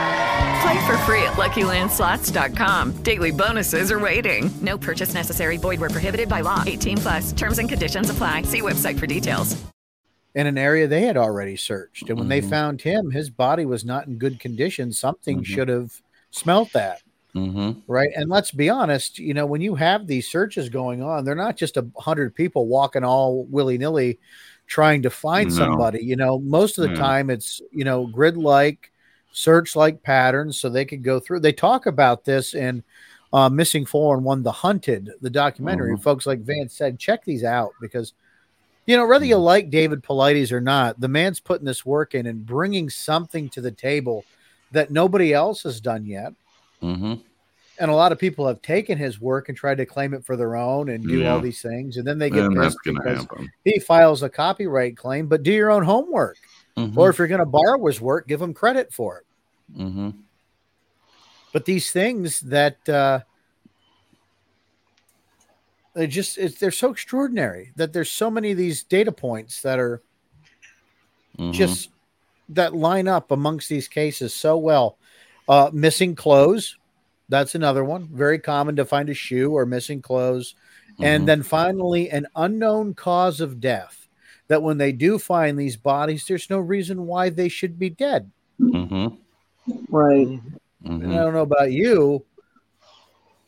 [0.62, 3.04] Play for free at LuckyLandSlots.com.
[3.04, 4.50] Daily bonuses are waiting.
[4.62, 5.58] No purchase necessary.
[5.58, 6.64] Void where prohibited by law.
[6.68, 7.32] 18 plus.
[7.32, 8.44] Terms and conditions apply.
[8.44, 9.56] See website for details.
[10.36, 12.50] in an area they had already searched and when they Mhm.
[12.52, 15.46] found him his body was not in good condition something Mhm.
[15.46, 15.92] should have
[16.30, 17.02] smelt that
[17.36, 17.80] Mm-hmm.
[17.88, 21.34] right and let's be honest you know when you have these searches going on they're
[21.34, 24.20] not just a hundred people walking all willy-nilly
[24.70, 25.56] trying to find No.
[25.56, 27.02] somebody you know most of the Yeah.
[27.02, 28.92] time it's you know grid like
[29.32, 32.84] search like patterns so they could go through they talk about this in
[33.34, 36.02] uh, missing 401 the hunted the documentary Mhm.
[36.04, 38.14] folks like vance said check these out because
[38.86, 42.28] you know whether you like david Paulides or not the man's putting this work in
[42.28, 44.24] and bringing something to the table
[44.72, 46.32] that nobody else has done yet
[46.82, 47.16] Mm-hmm.
[47.80, 50.36] And a lot of people have taken his work and tried to claim it for
[50.36, 53.02] their own and do all these things and then they get that's pissed going to
[53.04, 53.50] because happen.
[53.64, 56.38] he files a copyright claim but do your own homework
[56.78, 56.96] Mhm.
[56.98, 59.26] or if you're going to borrow his work give him credit for it
[59.78, 60.10] Mm-hmm.
[61.54, 63.20] But these things that uh,
[65.94, 69.80] they just it's, they're so extraordinary that there's so many of these data points that
[69.80, 70.02] are
[71.38, 71.54] Mhm.
[71.54, 71.90] just
[72.50, 74.98] that line up amongst these cases so well.
[75.48, 76.78] Uh, missing clothes,
[77.30, 78.10] that's another one.
[78.12, 80.56] Very common to find a shoe or missing clothes.
[81.00, 81.06] Mhm.
[81.06, 84.08] And then finally, an unknown cause of death.
[84.48, 88.32] That when they do find these bodies, there's no reason why they should be dead.
[88.60, 89.16] Mm-hmm.
[89.90, 90.40] Right.
[90.84, 92.26] And I don't know about you,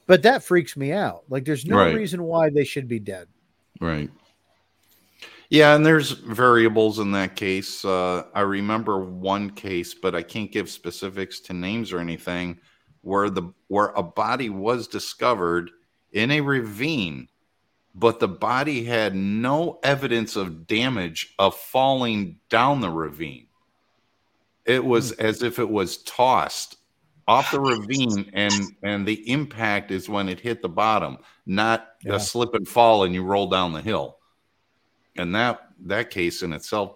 [0.05, 1.23] but that freaks me out.
[1.27, 1.95] Like, there's no Right.
[1.95, 3.27] reason why they should be dead.
[3.79, 4.11] Right.
[5.49, 7.83] Yeah, and there's variables in that case.
[7.83, 12.59] Uh, I remember one case, but I can't give specifics to names or anything,
[13.01, 15.71] where the where a body was discovered
[16.11, 17.27] in a ravine,
[17.95, 23.47] but the body had no evidence of damage of falling down the ravine.
[24.65, 25.21] It was hmm.
[25.25, 26.77] as if it was tossed
[27.27, 32.15] off the ravine, and and the impact is when it hit the bottom, not Yeah.
[32.15, 34.17] a slip and fall, and you roll down the hill
[35.17, 36.95] and that that case in itself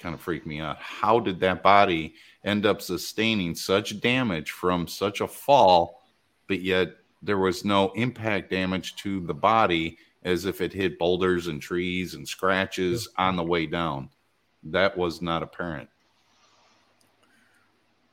[0.00, 2.14] kind of freaked me out how did that body
[2.44, 6.02] end up sustaining such damage from such a fall
[6.48, 6.88] but yet
[7.22, 12.14] there was no impact damage to the body as if it hit boulders and trees
[12.14, 14.08] and scratches on the way down
[14.62, 15.88] that was not apparent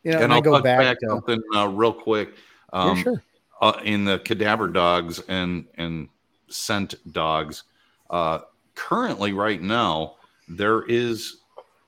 [0.04, 2.30] You know, and I'll go back, back to, something uh, real quick.
[2.74, 3.24] Yeah, Um, sure.
[3.62, 6.08] uh, in the cadaver dogs and and
[6.50, 7.64] scent dogs,
[8.10, 8.40] uh,
[8.76, 10.16] currently right now
[10.48, 11.38] there is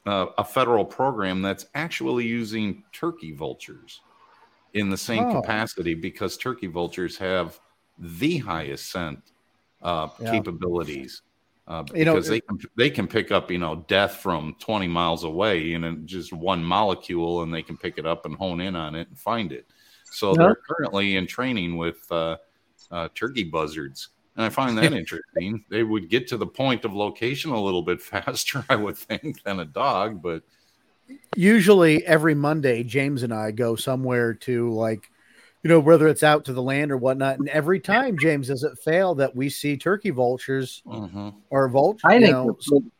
[0.10, 4.02] uh, a federal program that's actually using turkey vultures
[4.74, 5.42] in the same Oh.
[5.42, 7.60] capacity because turkey vultures have
[8.00, 9.20] the highest scent
[9.84, 10.32] uh, Yeah.
[10.32, 11.22] capabilities.
[11.68, 14.88] Uh, You know, because they can they can pick up you know death from 20
[14.88, 18.76] miles away in just one molecule and they can pick it up and hone in
[18.76, 19.68] on it and find it
[20.06, 20.38] so Yeah.
[20.38, 22.38] they're currently in training with uh,
[22.90, 24.10] uh, turkey buzzards
[24.40, 27.82] and i find that interesting they would get to the point of location a little
[27.82, 30.42] bit faster i would think than a dog but
[31.36, 35.10] usually every Monday, James and I go somewhere to like,
[35.64, 37.40] you know, whether it's out to the land or whatnot.
[37.40, 41.34] And every time, James, does it fail that we see turkey vultures Mhm.
[41.50, 42.92] or vultures, you think know, it's-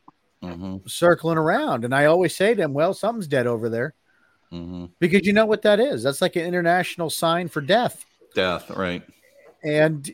[0.42, 0.90] Mhm.
[0.90, 1.86] circling around?
[1.86, 3.94] And I always say to him, well, something's dead over there
[4.52, 4.90] Mhm.
[4.98, 6.02] because you know what that is?
[6.02, 8.06] That's like an international sign for death.
[8.34, 9.04] death right
[9.64, 10.10] And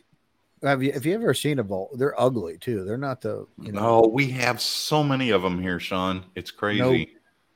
[0.62, 1.98] have you, have you ever seen a volt?
[1.98, 2.84] They're ugly too.
[2.84, 6.50] They're not the, you know, oh we have so many of them here sean it's
[6.50, 7.12] crazy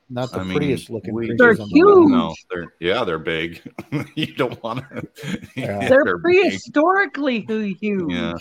[0.09, 1.85] not the I mean, prettiest looking we- They're on the huge.
[1.85, 2.09] planet.
[2.09, 3.61] no they're yeah they're big
[4.15, 5.07] you don't want to
[5.55, 5.87] Yeah.
[5.87, 8.11] They're prehistorically hu- huge.
[8.11, 8.33] yeah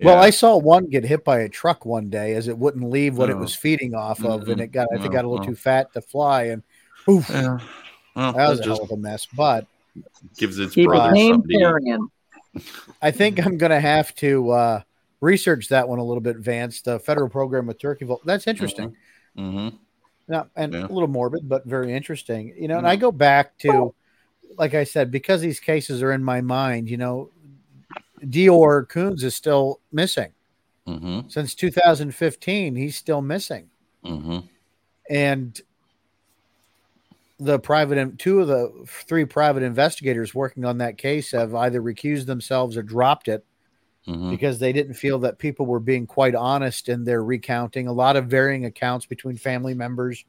[0.00, 0.20] Well, Yeah.
[0.20, 3.30] I saw one get hit by a truck one day as it wouldn't leave what
[3.30, 4.64] it was feeding off of, and Mhm.
[4.64, 5.48] it got I think Oh, got a little oh.
[5.48, 6.62] too fat to fly, and
[7.10, 7.58] oof, Yeah.
[8.14, 9.26] Well, that was a just hell of a mess.
[9.36, 9.66] But
[10.36, 12.08] gives its Keep brother a
[12.58, 12.84] name something to eat.
[12.84, 12.98] carrying.
[13.02, 14.80] I think I'm going to have to uh,
[15.20, 16.82] research that one a little bit, Vance.
[16.82, 18.06] The federal program with turkey.
[18.24, 18.96] That's interesting.
[19.36, 19.74] Mhm.
[20.28, 20.86] Now, and Yeah.
[20.86, 22.54] a little morbid, but very interesting.
[22.58, 23.94] You know, and I go back to,
[24.58, 26.90] like I said, because these cases are in my mind.
[26.90, 27.30] You know,
[28.20, 30.32] DeOrr Kunz is still missing
[30.86, 31.30] Mhm.
[31.30, 32.74] since 2015.
[32.76, 33.70] He's still missing.
[34.04, 34.48] Mhm.
[35.10, 35.60] and
[37.38, 42.26] the private two of the three private investigators working on that case have either recused
[42.26, 43.44] themselves or dropped it
[44.06, 44.30] Mhm.
[44.30, 48.16] because they didn't feel that people were being quite honest in their recounting a lot
[48.16, 50.24] of varying accounts between family members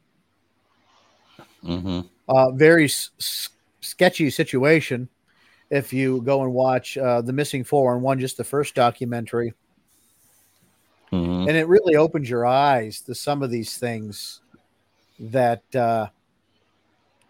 [1.63, 2.07] Mhm.
[2.27, 3.49] uh, very s- s-
[3.81, 5.09] sketchy situation
[5.71, 9.53] if you go and watch uh, the missing four and one just the first documentary
[11.11, 11.47] Mhm.
[11.47, 14.41] and it really opens your eyes to some of these things
[15.19, 16.07] that uh,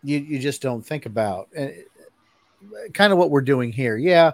[0.03, 1.49] you you just don't think about.
[1.55, 1.73] And
[2.93, 4.31] kind of what we're doing here, yeah.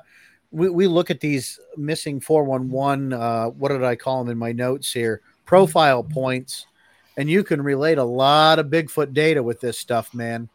[0.52, 4.54] We, we look at these missing 411 uh, what did i call them in my
[4.54, 6.68] notes here profile points
[7.18, 10.48] and you can relate a lot of bigfoot data with this stuff man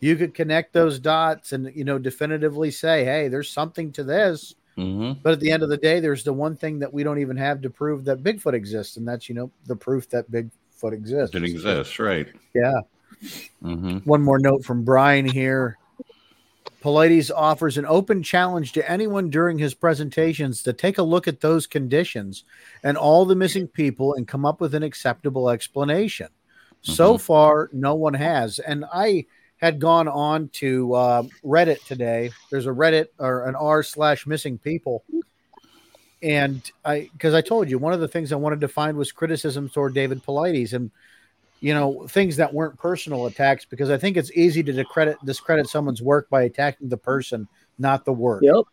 [0.00, 4.54] you could connect those dots and you know definitively say hey there's something to this
[4.76, 5.18] Mhm.
[5.22, 7.36] but at the end of the day, there's the one thing that we don't even
[7.36, 11.36] have to prove that Bigfoot exists, and that's you know the proof that Bigfoot exists.
[11.36, 12.26] It exists, right?
[12.54, 12.80] Yeah.
[13.62, 14.04] Mhm.
[14.06, 15.78] One more note from Brian here.
[16.82, 21.40] Paulides offers an open challenge to anyone during his presentations to take a look at
[21.40, 22.44] those conditions
[22.82, 26.28] and all the missing people and come up with an acceptable explanation.
[26.82, 28.58] So far, no one has.
[28.58, 29.24] And I
[29.56, 32.30] had gone on to uh, Reddit today.
[32.50, 35.02] There's a Reddit or an r slash missing people.
[36.22, 39.12] And I, because I told you, one of the things I wanted to find was
[39.12, 40.74] criticisms toward David Paulides.
[40.74, 40.90] And
[41.64, 45.66] you know, things that weren't personal attacks because I think it's easy to discredit discredit
[45.66, 47.48] someone's work by attacking the person,
[47.78, 48.42] not the work.
[48.42, 48.64] Yep.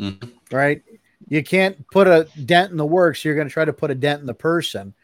[0.00, 0.32] Mhm.
[0.50, 0.82] Right?
[1.28, 3.90] You can't put a dent in the work, so you're going to try to put
[3.90, 4.94] a dent in the person.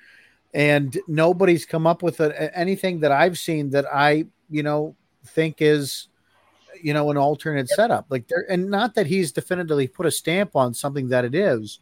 [0.55, 5.61] And nobody's come up with a, anything that I've seen that I, you know, think
[5.61, 6.09] is,
[6.83, 8.07] you know, an alternate setup.
[8.09, 11.81] Like there, and not that he's definitively put a stamp on something that it is,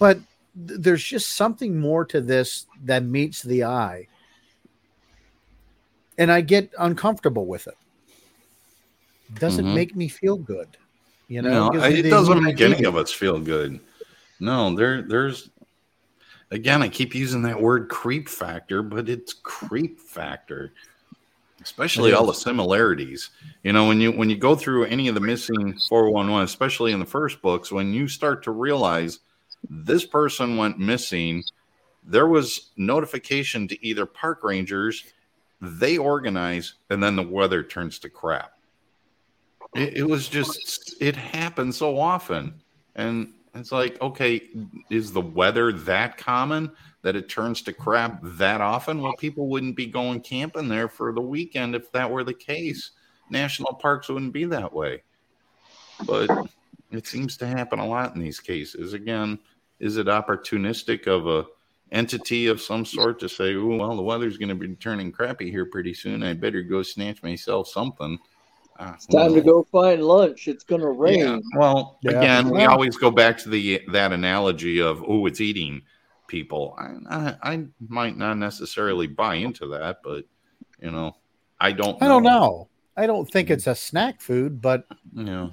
[0.00, 0.18] but
[0.66, 4.06] th- there's just something more to this that meets the eye.
[6.18, 7.76] And I get uncomfortable with it.
[9.38, 9.74] Doesn't Mhm.
[9.74, 10.76] make me feel good.
[11.28, 13.80] You know, No, gives I- it doesn't make any of us feel good.
[14.38, 15.50] No, there, there's
[16.50, 20.72] again, I keep using that word creep factor, but it's creep factor,
[21.62, 23.30] especially all the similarities.
[23.64, 27.00] You know, when you when you go through any of the missing 411, especially in
[27.00, 29.20] the first books, when you start to realize
[29.68, 31.44] this person went missing,
[32.04, 35.04] there was notification to either park rangers,
[35.60, 38.52] they organize, and then the weather turns to crap.
[39.74, 42.60] It, it was just it happened so often,
[42.94, 44.42] and it's like, okay,
[44.90, 46.70] is the weather that common
[47.02, 49.00] that it turns to crap that often?
[49.00, 52.90] Well, people wouldn't be going camping there for the weekend if that were the case.
[53.30, 55.02] National parks wouldn't be that way,
[56.06, 56.28] but
[56.90, 58.92] it seems to happen a lot in these cases.
[58.92, 59.38] Again,
[59.80, 61.46] is it opportunistic of a
[61.92, 65.50] entity of some sort to say, "Oh, well, the weather's going to be turning crappy
[65.50, 66.22] here pretty soon.
[66.22, 68.18] I better go snatch myself something."
[68.78, 70.48] Uh, It's time to go find lunch.
[70.48, 71.18] It's gonna rain.
[71.20, 71.38] yeah.
[71.56, 72.18] Well, Yeah.
[72.18, 75.82] again, we always go back to the that analogy of oh, it's eating
[76.26, 76.74] people.
[76.76, 80.24] I, I I might not necessarily buy into that, but
[80.82, 81.14] you know,
[81.60, 82.02] I don't.
[82.02, 82.68] I don't know.
[82.96, 85.50] I don't think it's a snack food, but Yeah.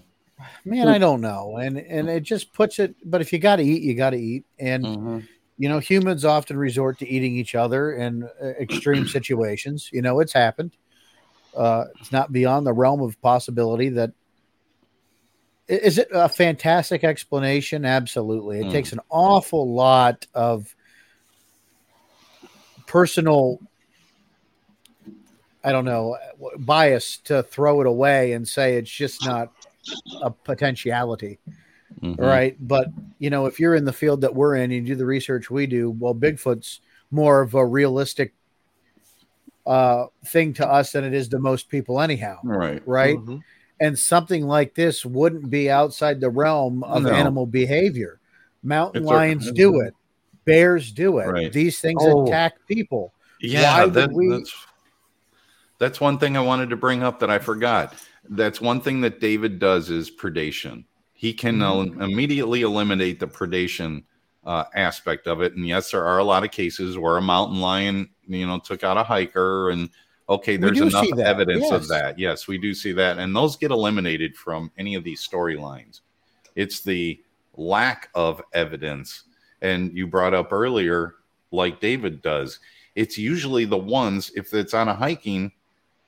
[0.66, 1.58] Man, I don't know.
[1.58, 2.96] And and it just puts it.
[3.04, 4.46] But if you got to eat, you got to eat.
[4.60, 5.20] And Mm-hmm.
[5.58, 9.89] you know, humans often resort to eating each other in uh, extreme situations.
[9.94, 10.76] You know, it's happened.
[11.56, 14.12] Uh, it's not beyond the realm of possibility that.
[15.68, 17.86] Is it a fantastic explanation?
[17.86, 18.60] Absolutely.
[18.60, 18.72] It Mm.
[18.72, 20.76] takes an awful lot of
[22.88, 23.60] personal
[25.64, 26.18] I don't know,
[26.58, 29.52] bias to throw it away and say it's just not
[30.22, 31.40] a potentiality.
[32.02, 32.18] Mhm.
[32.20, 32.56] Right.
[32.60, 32.88] But,
[33.20, 35.50] you know, if you're in the field that we're in and you do the research
[35.52, 36.80] we do, well, Bigfoot's
[37.12, 38.34] more of a realistic
[39.66, 42.38] uh, thing to us than it is to most people, anyhow.
[42.44, 42.82] Right.
[42.88, 43.18] Right.
[43.18, 43.42] Mhm.
[43.80, 47.12] And something like this wouldn't be outside the realm of No.
[47.12, 48.20] animal behavior.
[48.64, 49.94] Mountain It's a- lions do it,
[50.46, 51.28] bears do it.
[51.28, 51.54] Right.
[51.54, 52.26] These things Oh.
[52.26, 53.14] attack people.
[53.40, 54.54] Yeah, that, we- that's
[55.80, 57.94] that's one thing I wanted to bring up that I forgot.
[58.30, 60.86] That's one thing that David does is predation.
[61.14, 61.64] He can Mhm.
[61.64, 64.04] el- immediately eliminate the predation
[64.44, 65.54] uh, aspect of it.
[65.54, 68.84] And yes, there are a lot of cases where a mountain lion, you know, took
[68.84, 69.88] out a hiker, and
[70.28, 72.18] okay, there's enough evidence of that.
[72.18, 76.02] Yes, we do see that, and those get eliminated from any of these storylines.
[76.56, 77.22] It's the
[77.56, 79.26] lack of evidence.
[79.62, 81.18] And you brought up earlier,
[81.52, 82.60] like David does,
[82.96, 85.52] it's usually the ones, if it's on a hiking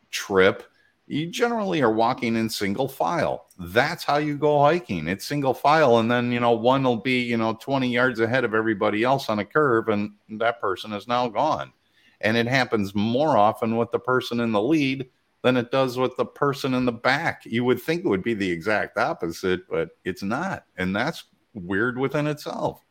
[0.10, 0.64] trip,
[1.08, 3.48] you generally are walking in single file.
[3.60, 5.08] That's how you go hiking.
[5.08, 5.98] It's single file.
[5.98, 9.30] And then, you know, one will be, you know, 20 yards ahead of everybody else
[9.30, 11.74] on a curve, and that person is now gone.
[12.22, 15.10] And it happens more often with the person in the lead
[15.42, 17.42] than it does with the person in the back.
[17.46, 20.64] You would think it would be the exact opposite, but it's not.
[20.78, 22.82] And that's weird within itself.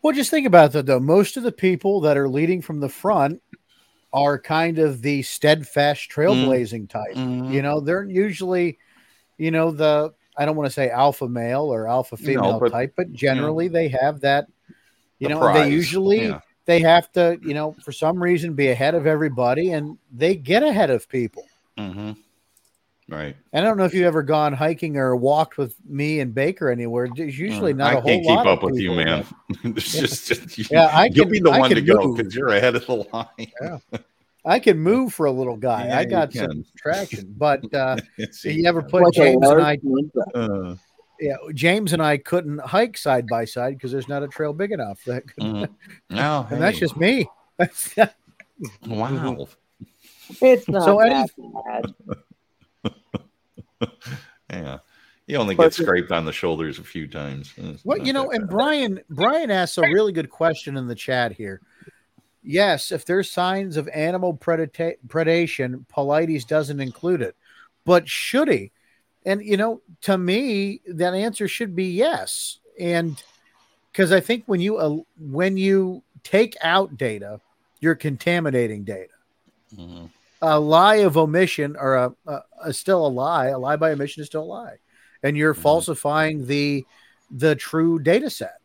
[0.00, 1.00] Well, just think about that though.
[1.00, 3.42] Most of the people that are leading from the front
[4.12, 7.14] are kind of the steadfast trailblazing type.
[7.14, 7.52] Mhm.
[7.52, 8.78] You know, they're usually,
[9.36, 12.94] you know, the I don't want to say alpha male or alpha female but, type,
[12.96, 14.46] but generally they have that.
[15.18, 16.40] You The know, prize, they usually yeah.
[16.64, 20.62] they have to, you know, for some reason be ahead of everybody, and they get
[20.62, 21.44] ahead of people.
[21.76, 22.12] Mm-hmm.
[23.08, 23.34] Right.
[23.54, 26.68] And I don't know if you've ever gone hiking or walked with me and Baker
[26.70, 27.08] anywhere.
[27.14, 29.24] There's usually not I a whole can't keep up with you, man.
[29.64, 30.00] It's Yeah.
[30.02, 32.48] just, just- Yeah, I you'll can- be the I one to can go because you're
[32.48, 33.26] ahead of the line.
[33.62, 33.78] Yeah.
[34.44, 35.86] I can move for a little guy.
[35.86, 37.96] Yeah, I got some traction, but uh,
[38.30, 39.78] See, you ever put Like James and I?
[40.34, 40.74] Uh,
[41.18, 44.70] Yeah, James and I couldn't hike side by side because there's not a trail big
[44.70, 45.02] enough.
[45.06, 45.68] That could, Mhm.
[46.10, 47.26] No, and that's just me.
[48.86, 49.48] wow.
[50.42, 51.94] It's not So that any- bad.
[54.50, 54.78] Yeah.
[55.26, 57.52] You only But get scraped on the shoulders a few times.
[57.58, 58.50] It's Well, you know, and bad.
[58.50, 61.60] Brian Brian asks a really good question in the chat here.
[62.42, 67.36] Yes, if there's signs of animal predata- predation, Paulides doesn't include it,
[67.84, 68.72] but should he?
[69.26, 72.58] And you know, to me, that answer should be yes.
[72.80, 73.22] And
[73.92, 77.38] because I think when you uh, when you take out data
[77.80, 79.12] you're contaminating data.
[80.40, 84.20] A lie of omission or a, a, a still a lie, a lie by omission
[84.20, 84.76] is still a lie.
[85.22, 86.84] And you're falsifying the
[87.30, 88.58] the true data set.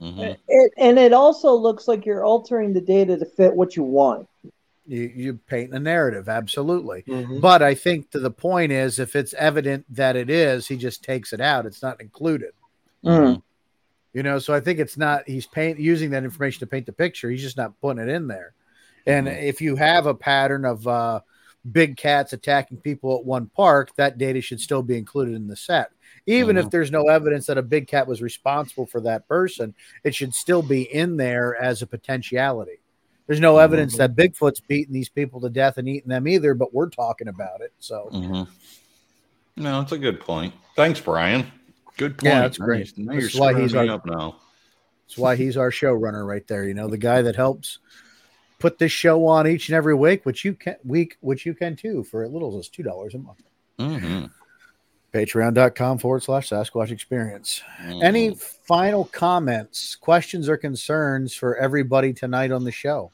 [0.00, 4.26] It, and it also looks like you're altering the data to fit what you want.
[4.86, 7.02] You you paint a narrative, absolutely.
[7.06, 7.40] Mhm.
[7.40, 11.04] But I think to the point is if it's evident that it is, he just
[11.04, 11.66] takes it out.
[11.66, 12.52] It's not included.
[13.04, 13.42] Mm.
[14.12, 16.92] You know, so I think it's not he's paint using that information to paint the
[16.92, 17.30] picture.
[17.30, 18.54] He's just not putting it in there.
[19.06, 21.20] And if you have a pattern of uh,
[21.70, 25.56] big cats attacking people at one park, that data should still be included in the
[25.56, 25.90] set.
[26.26, 29.74] Even if there's no evidence that a big cat was responsible for that person,
[30.04, 32.80] it should still be in there as a potentiality.
[33.26, 36.74] There's no evidence that Bigfoot's beating these people to death and eating them either, but
[36.74, 37.72] we're talking about it.
[37.78, 38.48] So Mhm.
[39.56, 40.54] No, it's a good point.
[40.76, 41.50] Thanks, Brian.
[41.96, 42.24] Good point.
[42.32, 42.96] Yeah, that's great.
[42.98, 44.36] Now That's why he's our- up now.
[45.06, 46.64] That's why he's our showrunner right there.
[46.64, 47.78] You know, the guy that helps
[48.60, 51.74] put this show on each and every week, which you can week, which you can
[51.74, 53.42] too for as little as two dollars a month.
[53.78, 54.26] Mm-hmm.
[55.12, 57.62] Patreon.com forward slash Sasquatch experience.
[57.82, 58.02] Mm-hmm.
[58.04, 63.10] Any final comments, questions, or concerns for everybody tonight on the show?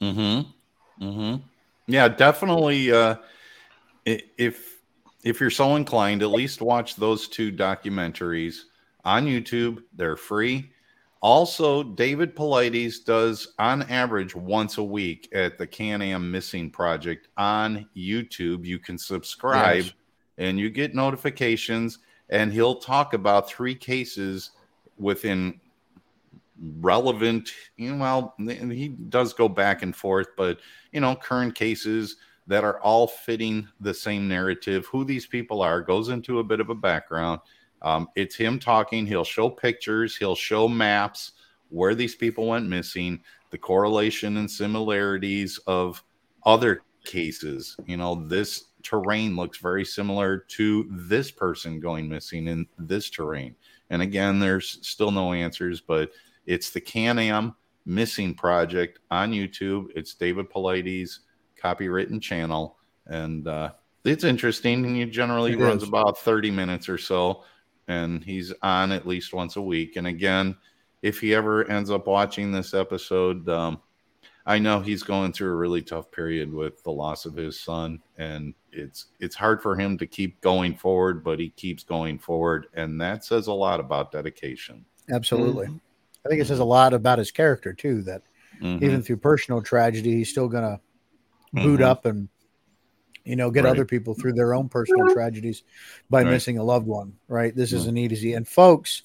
[0.00, 1.04] Mm-hmm.
[1.04, 1.42] Mm-hmm.
[1.88, 2.90] Yeah, definitely.
[2.90, 3.16] Uh,
[4.06, 4.80] if
[5.24, 8.60] if you're so inclined, at least watch those two documentaries
[9.04, 9.82] on YouTube.
[9.94, 10.70] They're free.
[11.20, 17.28] Also, David Paulides does on average once a week at the Can Am Missing Project
[17.36, 18.64] on YouTube.
[18.64, 19.92] You can subscribe Yes.
[20.38, 21.98] and you get notifications,
[22.30, 24.50] and he'll talk about three cases
[24.96, 25.60] within
[26.80, 30.58] relevant you know well he does go back and forth but
[30.90, 32.16] you know current cases
[32.48, 36.58] that are all fitting the same narrative who these people are goes into a bit
[36.58, 37.38] of a background
[37.82, 41.32] um, it's him talking he'll show pictures he'll show maps
[41.70, 43.20] where these people went missing
[43.50, 46.02] the correlation and similarities of
[46.44, 52.66] other cases you know this terrain looks very similar to this person going missing in
[52.78, 53.54] this terrain
[53.90, 56.10] and again there's still no answers but
[56.48, 57.54] it's the Can-Am
[57.84, 59.88] Missing Project on YouTube.
[59.94, 61.20] It's David Paulides'
[61.62, 63.72] copywritten channel, and uh,
[64.04, 64.84] it's interesting.
[64.84, 65.88] And he generally It runs is.
[65.88, 67.44] about 30 minutes or so,
[67.88, 69.96] and he's on at least once a week.
[69.96, 70.56] And again,
[71.02, 73.80] if he ever ends up watching this episode, um,
[74.46, 78.00] I know he's going through a really tough period with the loss of his son,
[78.16, 82.66] and it's it's hard for him to keep going forward, but he keeps going forward,
[82.74, 84.84] and that says a lot about dedication.
[85.10, 85.66] Absolutely.
[86.24, 88.02] I think it says a lot about his character too.
[88.02, 88.22] That
[88.60, 88.82] Mhm.
[88.82, 90.80] even through personal tragedy, he's still gonna
[91.52, 91.84] boot Mhm.
[91.84, 92.28] up and
[93.28, 93.70] you know get Right.
[93.70, 95.62] other people through their own personal tragedies
[96.10, 96.30] by Right.
[96.32, 97.12] missing a loved one.
[97.28, 97.54] Right.
[97.54, 97.78] This Yeah.
[97.78, 98.32] isn't easy.
[98.34, 99.02] And folks,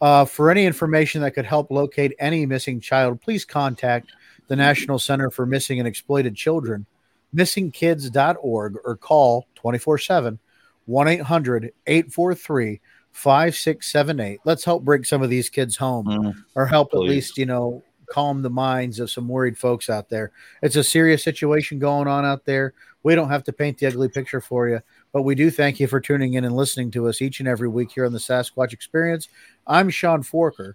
[0.00, 4.12] uh, for any information that could help locate any missing child, please contact
[4.48, 6.86] the National Center for Missing and Exploited Children,
[7.34, 10.38] missingkids.org, or call 24 7
[10.86, 12.80] 1 800 843
[13.12, 14.40] 5678.
[14.44, 18.42] Let's help bring some of these kids home or help at least, you know, calm
[18.42, 20.32] the minds of some worried folks out there.
[20.62, 22.74] It's a serious situation going on out there.
[23.02, 24.80] We don't have to paint the ugly picture for you,
[25.12, 27.68] but we do thank you for tuning in and listening to us each and every
[27.68, 29.28] week here on the Sasquatch Experience.
[29.66, 30.74] I'm Sean Forker.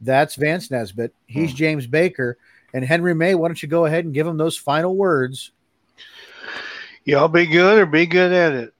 [0.00, 1.12] That's Vance Nesbitt.
[1.26, 2.38] He's James Baker.
[2.72, 5.52] And Henry May, why don't you go ahead and give him those final words?
[7.04, 8.74] Y'all be good or be good at it.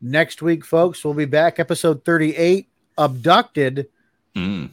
[0.00, 1.58] Next week, folks, we'll be back.
[1.58, 2.68] Episode 38
[2.98, 3.88] Abducted
[4.36, 4.70] Mm.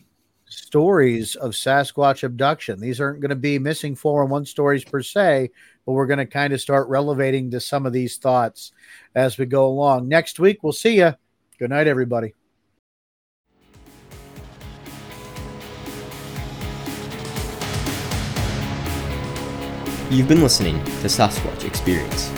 [0.52, 2.80] Stories of Sasquatch Abduction.
[2.80, 5.50] These aren't going to be missing 411 stories per se,
[5.86, 8.74] but we're going to kind of start relevating to some of these thoughts
[9.16, 10.10] as we go along.
[10.10, 11.14] Next week, we'll see you.
[11.58, 12.34] Good night, everybody.
[20.10, 22.30] You've been listening to Sasquatch Experience.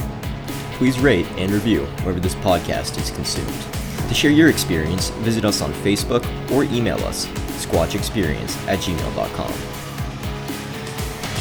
[0.74, 4.07] Please rate and review wherever this podcast is consumed.
[4.07, 7.28] To share your experience, visit us on Facebook or email us
[7.66, 9.53] squatchexperience at gmail.com.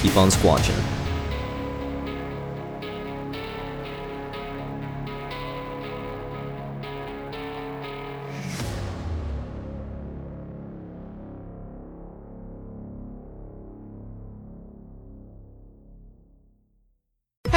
[0.03, 1.02] Keep on squatching.